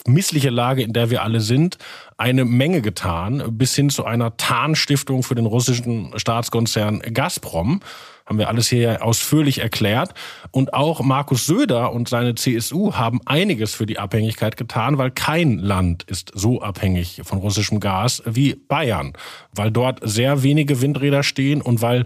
missliche 0.07 0.51
Lage, 0.51 0.83
in 0.83 0.93
der 0.93 1.11
wir 1.11 1.23
alle 1.23 1.41
sind, 1.41 1.79
eine 2.19 2.45
Menge 2.45 2.83
getan, 2.83 3.57
bis 3.57 3.75
hin 3.75 3.91
zu 3.91 4.05
einer 4.05 4.37
Tarnstiftung 4.37 5.23
für 5.23 5.35
den 5.37 5.47
russischen 5.47 6.13
Staatskonzern 6.17 7.01
Gazprom. 7.01 7.81
Haben 8.27 8.39
wir 8.39 8.49
alles 8.49 8.69
hier 8.69 9.05
ausführlich 9.05 9.59
erklärt. 9.59 10.15
Und 10.51 10.75
auch 10.75 11.01
Markus 11.01 11.47
Söder 11.47 11.93
und 11.93 12.09
seine 12.09 12.35
CSU 12.35 12.95
haben 12.95 13.21
einiges 13.27 13.75
für 13.75 13.87
die 13.87 13.99
Abhängigkeit 13.99 14.57
getan, 14.57 14.99
weil 14.99 15.11
kein 15.11 15.59
Land 15.59 16.05
ist 16.05 16.31
so 16.35 16.63
abhängig 16.63 17.21
von 17.25 17.39
russischem 17.39 17.81
Gas 17.81 18.23
wie 18.27 18.55
Bayern, 18.55 19.13
weil 19.55 19.71
dort 19.71 20.01
sehr 20.03 20.43
wenige 20.43 20.81
Windräder 20.81 21.23
stehen 21.23 21.63
und 21.63 21.83
weil 21.83 22.05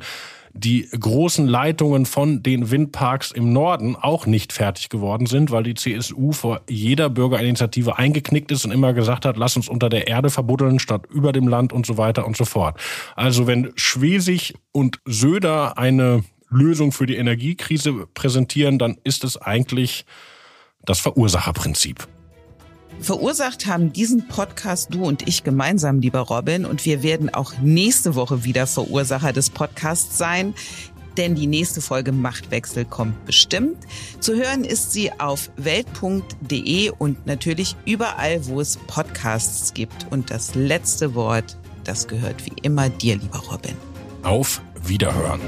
die 0.57 0.89
großen 0.89 1.47
Leitungen 1.47 2.07
von 2.07 2.43
den 2.43 2.71
Windparks 2.71 3.31
im 3.31 3.53
Norden 3.53 3.95
auch 3.95 4.27
nicht 4.27 4.53
fertig 4.53 4.89
geworden 4.89 5.27
sind, 5.27 5.51
weil 5.51 5.63
die 5.63 5.75
CSU 5.75 6.33
vor 6.33 6.63
jeder 6.69 7.11
Bürgerinitiative 7.11 7.99
eingeknickt 7.99 8.51
ist 8.51 8.65
und 8.65 8.71
immer 8.71 8.95
gesagt 8.95 9.27
hat, 9.27 9.37
lass 9.37 9.57
uns 9.57 9.69
unter 9.69 9.89
der 9.89 10.09
Erde 10.09 10.31
verbuddeln 10.31 10.79
statt 10.79 11.03
über 11.11 11.33
dem 11.33 11.47
Land 11.47 11.73
und 11.73 11.85
so 11.85 11.99
weiter 11.99 12.27
und 12.27 12.37
so 12.37 12.45
fort. 12.45 12.81
Also 13.15 13.47
wenn 13.47 13.73
Schwesig 13.77 14.55
und 14.73 14.99
Söder 15.05 15.79
eine 15.79 16.25
Lösung 16.49 16.93
für 16.93 17.07
die 17.07 17.17
Energiekrise 17.17 18.07
präsentieren, 18.15 18.79
dann 18.79 18.97
ist 19.05 19.25
es 19.25 19.37
eigentlich 19.37 20.07
das 20.85 21.01
Verursacherprinzip. 21.01 22.09
Verursacht 23.01 23.67
haben 23.67 23.93
diesen 23.93 24.29
Podcast 24.29 24.93
du 24.93 25.05
und 25.05 25.27
ich 25.29 25.45
gemeinsam, 25.45 26.01
lieber 26.01 26.21
Robin, 26.21 26.65
und 26.65 26.85
wir 26.85 27.03
werden 27.03 27.33
auch 27.33 27.55
nächste 27.63 28.15
Woche 28.15 28.45
wieder 28.45 28.67
Verursacher 28.67 29.33
des 29.33 29.51
Podcasts 29.51 30.19
sein 30.19 30.55
denn 31.17 31.35
die 31.35 31.47
nächste 31.47 31.81
Folge 31.81 32.13
Machtwechsel 32.13 32.85
kommt 32.85 33.25
bestimmt. 33.25 33.79
Zu 34.21 34.35
hören 34.35 34.65
ist 34.65 34.93
sie 34.93 35.13
auf 35.19 35.51
welt.de 35.57 36.91
und 36.91 37.27
natürlich 37.27 37.77
überall, 37.85 38.47
wo 38.47 38.61
es 38.61 38.77
Podcasts 38.77 39.75
gibt. 39.75 40.07
Und 40.11 40.31
das 40.31 40.55
letzte 40.55 41.15
Wort, 41.15 41.57
das 41.85 42.09
gehört 42.09 42.45
wie 42.47 42.55
immer 42.63 42.89
dir, 42.89 43.17
lieber 43.17 43.39
Robin. 43.51 43.77
Auf 44.23 44.61
Wiederhören. 44.85 45.41